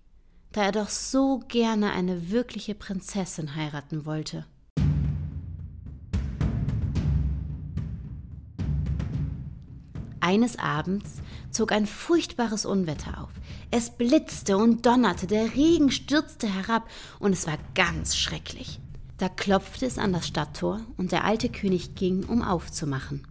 da 0.51 0.65
er 0.65 0.73
doch 0.73 0.89
so 0.89 1.39
gerne 1.47 1.93
eine 1.93 2.33
wirkliche 2.33 2.75
Prinzessin 2.75 3.55
heiraten 3.55 4.07
wollte. 4.07 4.45
Eines 10.19 10.59
Abends 10.59 11.23
zog 11.53 11.71
ein 11.71 11.87
furchtbares 11.87 12.67
Unwetter 12.67 13.23
auf. 13.23 13.31
Es 13.71 13.91
blitzte 13.91 14.57
und 14.57 14.85
donnerte, 14.85 15.29
der 15.29 15.55
Regen 15.55 15.93
stürzte 15.93 16.53
herab 16.53 16.89
und 17.21 17.35
es 17.35 17.47
war 17.47 17.59
ganz 17.77 18.17
schrecklich. 18.17 18.81
Da 19.25 19.31
klopfte 19.31 19.87
es 19.87 19.97
an 19.97 20.13
das 20.13 20.27
Stadttor 20.27 20.83
und 20.99 21.11
der 21.11 21.25
alte 21.25 21.49
König 21.49 21.95
ging, 21.95 22.25
um 22.25 22.43
aufzumachen. 22.43 23.27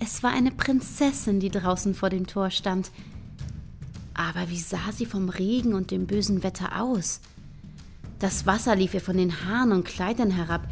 Es 0.00 0.24
war 0.24 0.32
eine 0.32 0.50
Prinzessin, 0.50 1.38
die 1.38 1.48
draußen 1.48 1.94
vor 1.94 2.10
dem 2.10 2.26
Tor 2.26 2.50
stand. 2.50 2.90
Aber 4.14 4.50
wie 4.50 4.58
sah 4.58 4.90
sie 4.90 5.06
vom 5.06 5.28
Regen 5.28 5.74
und 5.74 5.92
dem 5.92 6.08
bösen 6.08 6.42
Wetter 6.42 6.82
aus? 6.82 7.20
Das 8.18 8.44
Wasser 8.44 8.74
lief 8.74 8.94
ihr 8.94 9.00
von 9.00 9.16
den 9.16 9.44
Haaren 9.46 9.70
und 9.70 9.84
Kleidern 9.84 10.32
herab, 10.32 10.66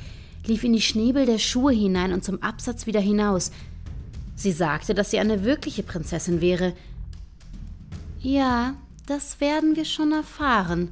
lief 0.45 0.65
in 0.65 0.73
die 0.73 0.83
Schnäbel 0.83 1.25
der 1.25 1.39
Schuhe 1.39 1.73
hinein 1.73 2.13
und 2.13 2.25
zum 2.25 2.43
Absatz 2.43 2.89
wieder 2.89 3.01
hinaus. 3.01 3.53
Sie 4.35 4.51
sagte, 4.51 4.95
dass 4.95 5.13
sie 5.13 5.21
eine 5.21 5.45
wirkliche 5.45 5.85
Prinzessin 5.85 6.41
wäre. 6.41 6.75
Ja, 8.19 8.75
das 9.07 9.41
werden 9.41 9.77
wir 9.77 9.85
schon 9.85 10.11
erfahren, 10.11 10.89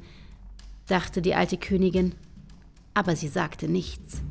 dachte 0.87 1.21
die 1.21 1.35
alte 1.35 1.57
Königin 1.57 2.15
aber 2.99 3.15
sie 3.15 3.29
sagte 3.29 3.69
nichts. 3.69 4.21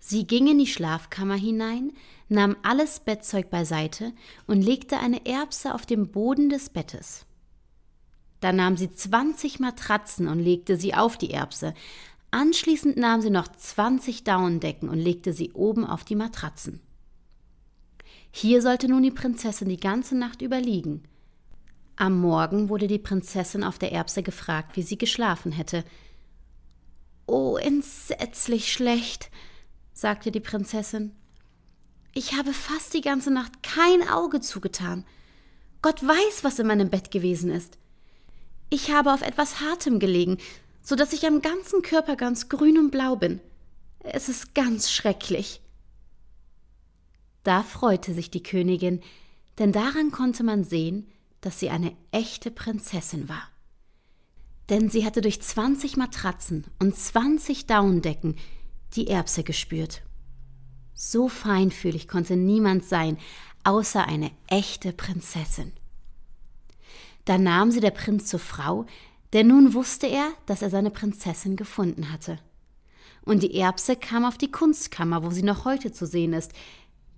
Sie 0.00 0.26
ging 0.26 0.48
in 0.48 0.58
die 0.58 0.66
Schlafkammer 0.66 1.36
hinein, 1.36 1.92
nahm 2.28 2.56
alles 2.64 2.98
Bettzeug 2.98 3.48
beiseite 3.48 4.12
und 4.48 4.60
legte 4.60 4.98
eine 4.98 5.24
Erbse 5.24 5.72
auf 5.72 5.86
dem 5.86 6.08
Boden 6.08 6.50
des 6.50 6.68
Bettes. 6.68 7.26
Dann 8.40 8.56
nahm 8.56 8.76
sie 8.76 8.92
zwanzig 8.92 9.60
Matratzen 9.60 10.26
und 10.26 10.40
legte 10.40 10.76
sie 10.76 10.94
auf 10.94 11.16
die 11.16 11.30
Erbse. 11.30 11.74
Anschließend 12.32 12.96
nahm 12.96 13.20
sie 13.20 13.30
noch 13.30 13.46
zwanzig 13.46 14.24
Daunendecken 14.24 14.88
und 14.88 14.98
legte 14.98 15.32
sie 15.32 15.52
oben 15.52 15.86
auf 15.86 16.02
die 16.02 16.16
Matratzen. 16.16 16.80
Hier 18.32 18.62
sollte 18.62 18.88
nun 18.88 19.04
die 19.04 19.12
Prinzessin 19.12 19.68
die 19.68 19.76
ganze 19.76 20.16
Nacht 20.16 20.42
überliegen. 20.42 21.04
Am 21.96 22.20
Morgen 22.20 22.68
wurde 22.68 22.86
die 22.86 22.98
Prinzessin 22.98 23.62
auf 23.64 23.78
der 23.78 23.92
Erbse 23.92 24.22
gefragt, 24.22 24.76
wie 24.76 24.82
sie 24.82 24.98
geschlafen 24.98 25.52
hätte. 25.52 25.84
Oh, 27.26 27.56
entsetzlich 27.56 28.72
schlecht, 28.72 29.30
sagte 29.92 30.30
die 30.30 30.40
Prinzessin. 30.40 31.12
Ich 32.14 32.34
habe 32.34 32.52
fast 32.52 32.94
die 32.94 33.00
ganze 33.00 33.30
Nacht 33.30 33.62
kein 33.62 34.06
Auge 34.08 34.40
zugetan. 34.40 35.04
Gott 35.80 36.02
weiß, 36.02 36.44
was 36.44 36.58
in 36.58 36.66
meinem 36.66 36.90
Bett 36.90 37.10
gewesen 37.10 37.50
ist. 37.50 37.78
Ich 38.70 38.90
habe 38.90 39.12
auf 39.12 39.22
etwas 39.22 39.60
Hartem 39.60 39.98
gelegen, 39.98 40.38
so 40.82 40.96
dass 40.96 41.12
ich 41.12 41.26
am 41.26 41.42
ganzen 41.42 41.82
Körper 41.82 42.16
ganz 42.16 42.48
grün 42.48 42.78
und 42.78 42.90
blau 42.90 43.16
bin. 43.16 43.40
Es 44.00 44.28
ist 44.28 44.54
ganz 44.54 44.90
schrecklich. 44.90 45.60
Da 47.44 47.62
freute 47.62 48.14
sich 48.14 48.30
die 48.30 48.42
Königin, 48.42 49.02
denn 49.58 49.72
daran 49.72 50.10
konnte 50.10 50.42
man 50.42 50.64
sehen, 50.64 51.06
dass 51.42 51.60
sie 51.60 51.68
eine 51.68 51.94
echte 52.10 52.50
Prinzessin 52.50 53.28
war. 53.28 53.42
Denn 54.70 54.88
sie 54.88 55.04
hatte 55.04 55.20
durch 55.20 55.42
zwanzig 55.42 55.98
Matratzen 55.98 56.64
und 56.78 56.96
zwanzig 56.96 57.66
Daunendecken 57.66 58.36
die 58.94 59.08
Erbse 59.08 59.42
gespürt. 59.42 60.02
So 60.94 61.28
feinfühlig 61.28 62.08
konnte 62.08 62.36
niemand 62.36 62.84
sein, 62.84 63.18
außer 63.64 64.06
eine 64.06 64.30
echte 64.46 64.92
Prinzessin. 64.92 65.72
Da 67.24 67.38
nahm 67.38 67.70
sie 67.70 67.80
der 67.80 67.90
Prinz 67.90 68.26
zur 68.26 68.40
Frau, 68.40 68.86
denn 69.32 69.48
nun 69.48 69.74
wusste 69.74 70.06
er, 70.06 70.30
dass 70.46 70.62
er 70.62 70.70
seine 70.70 70.90
Prinzessin 70.90 71.56
gefunden 71.56 72.12
hatte. 72.12 72.38
Und 73.24 73.42
die 73.42 73.54
Erbse 73.54 73.96
kam 73.96 74.24
auf 74.24 74.38
die 74.38 74.50
Kunstkammer, 74.50 75.22
wo 75.24 75.30
sie 75.30 75.42
noch 75.42 75.64
heute 75.64 75.92
zu 75.92 76.06
sehen 76.06 76.32
ist, 76.32 76.52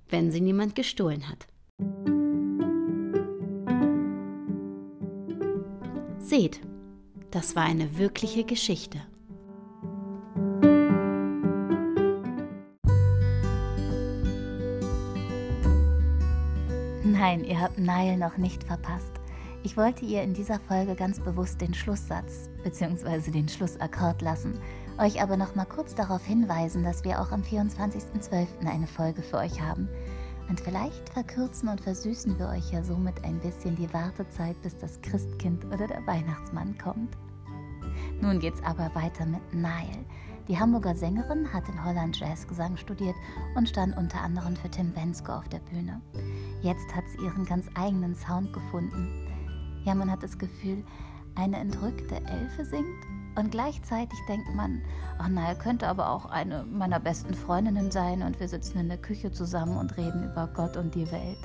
wenn 0.08 0.30
sie 0.30 0.40
niemand 0.40 0.74
gestohlen 0.74 1.28
hat. 1.28 1.46
Seht, 6.24 6.62
das 7.30 7.54
war 7.54 7.64
eine 7.64 7.98
wirkliche 7.98 8.44
Geschichte. 8.44 8.98
Nein, 17.04 17.44
ihr 17.44 17.60
habt 17.60 17.78
Nile 17.78 18.16
noch 18.16 18.38
nicht 18.38 18.64
verpasst. 18.64 19.12
Ich 19.64 19.76
wollte 19.76 20.06
ihr 20.06 20.22
in 20.22 20.32
dieser 20.32 20.58
Folge 20.60 20.94
ganz 20.94 21.20
bewusst 21.20 21.60
den 21.60 21.74
Schlusssatz 21.74 22.48
bzw. 22.62 23.30
den 23.30 23.46
Schlussakkord 23.46 24.22
lassen, 24.22 24.58
euch 24.98 25.20
aber 25.20 25.36
noch 25.36 25.54
mal 25.54 25.66
kurz 25.66 25.94
darauf 25.94 26.24
hinweisen, 26.24 26.84
dass 26.84 27.04
wir 27.04 27.20
auch 27.20 27.32
am 27.32 27.42
24.12. 27.42 28.46
eine 28.66 28.86
Folge 28.86 29.20
für 29.20 29.36
euch 29.36 29.60
haben. 29.60 29.90
Und 30.48 30.60
vielleicht 30.60 31.08
verkürzen 31.08 31.68
und 31.68 31.80
versüßen 31.80 32.38
wir 32.38 32.48
euch 32.48 32.72
ja 32.72 32.82
somit 32.82 33.24
ein 33.24 33.40
bisschen 33.40 33.76
die 33.76 33.92
Wartezeit, 33.92 34.60
bis 34.62 34.76
das 34.76 35.00
Christkind 35.02 35.64
oder 35.66 35.86
der 35.86 36.06
Weihnachtsmann 36.06 36.76
kommt. 36.78 37.16
Nun 38.20 38.38
geht's 38.40 38.62
aber 38.62 38.94
weiter 38.94 39.26
mit 39.26 39.54
Nile. 39.54 40.04
Die 40.48 40.58
Hamburger 40.58 40.94
Sängerin 40.94 41.50
hat 41.50 41.68
in 41.68 41.82
Holland 41.82 42.18
Jazzgesang 42.20 42.76
studiert 42.76 43.16
und 43.54 43.68
stand 43.68 43.96
unter 43.96 44.20
anderem 44.20 44.54
für 44.56 44.68
Tim 44.68 44.92
Bensko 44.92 45.32
auf 45.32 45.48
der 45.48 45.60
Bühne. 45.60 46.02
Jetzt 46.62 46.94
hat 46.94 47.04
sie 47.08 47.24
ihren 47.24 47.46
ganz 47.46 47.66
eigenen 47.74 48.14
Sound 48.14 48.52
gefunden. 48.52 49.26
Ja, 49.84 49.94
man 49.94 50.10
hat 50.10 50.22
das 50.22 50.38
Gefühl, 50.38 50.84
eine 51.34 51.56
entrückte 51.56 52.16
Elfe 52.16 52.64
singt 52.64 53.06
und 53.36 53.50
gleichzeitig 53.50 54.18
denkt 54.28 54.54
man, 54.54 54.82
oh 55.20 55.28
nein, 55.28 55.58
könnte 55.58 55.88
aber 55.88 56.10
auch 56.10 56.26
eine 56.26 56.64
meiner 56.64 57.00
besten 57.00 57.34
Freundinnen 57.34 57.90
sein 57.90 58.22
und 58.22 58.38
wir 58.40 58.48
sitzen 58.48 58.78
in 58.78 58.88
der 58.88 58.98
Küche 58.98 59.32
zusammen 59.32 59.76
und 59.76 59.96
reden 59.96 60.24
über 60.24 60.48
Gott 60.54 60.76
und 60.76 60.94
die 60.94 61.10
Welt. 61.10 61.38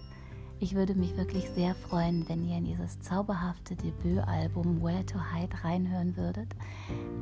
Ich 0.61 0.75
würde 0.75 0.93
mich 0.93 1.15
wirklich 1.15 1.49
sehr 1.51 1.73
freuen, 1.73 2.27
wenn 2.27 2.45
ihr 2.45 2.57
in 2.57 2.65
dieses 2.65 2.99
zauberhafte 2.99 3.77
Debütalbum 3.77 4.83
Where 4.83 5.05
to 5.05 5.17
Hide 5.33 5.55
reinhören 5.63 6.17
würdet. 6.17 6.53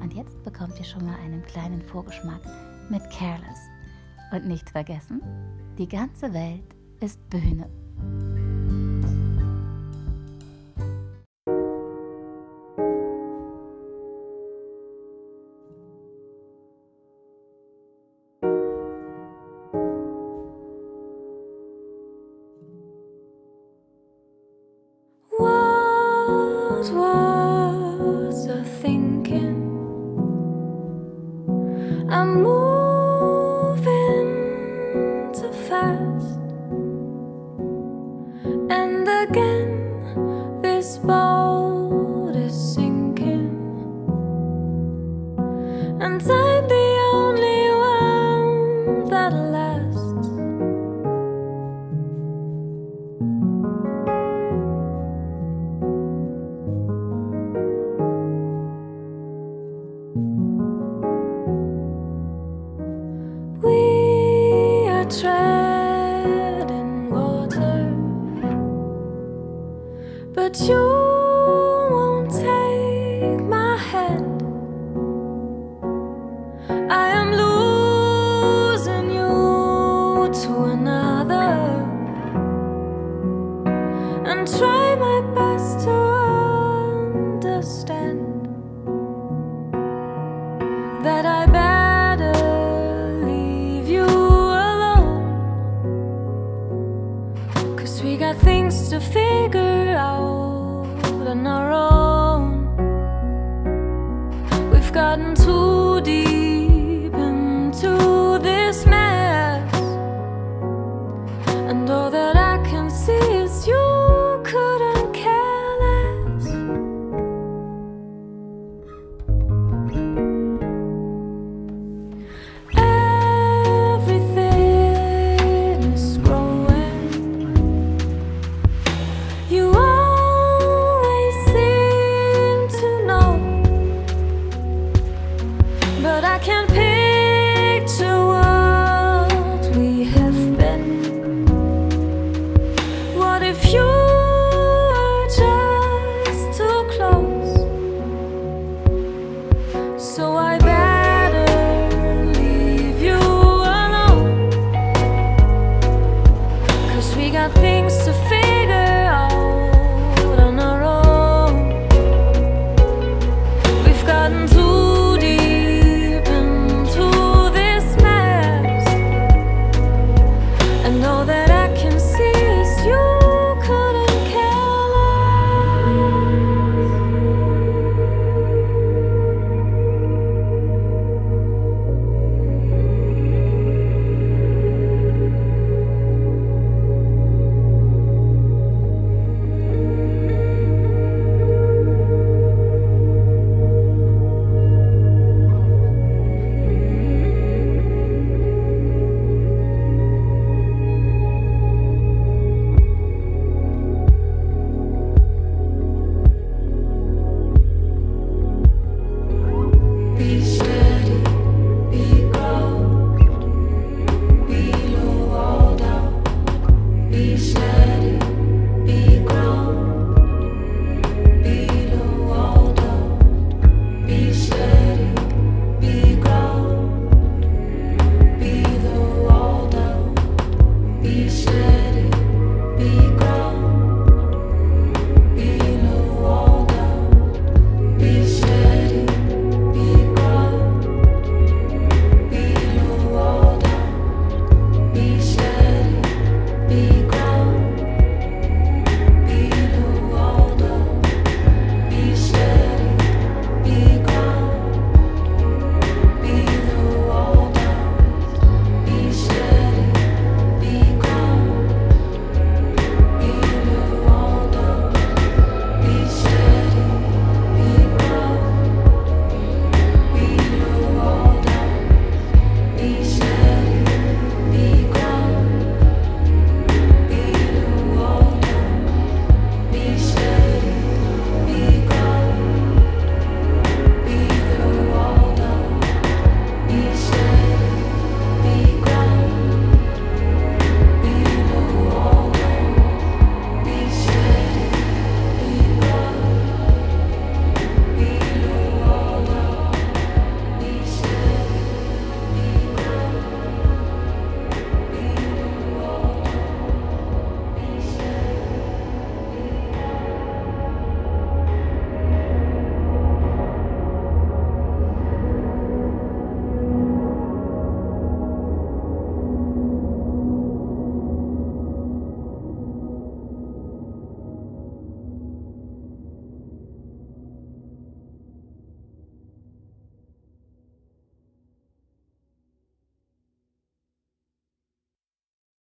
Und 0.02 0.14
jetzt 0.14 0.42
bekommt 0.44 0.80
ihr 0.80 0.86
schon 0.86 1.06
mal 1.06 1.16
einen 1.24 1.44
kleinen 1.44 1.84
Vorgeschmack 1.84 2.42
mit 2.90 3.04
Careless. 3.12 3.60
Und 4.32 4.48
nicht 4.48 4.70
vergessen, 4.72 5.22
die 5.78 5.88
ganze 5.88 6.34
Welt 6.34 6.76
ist 7.00 7.30
Bühne. 7.30 7.70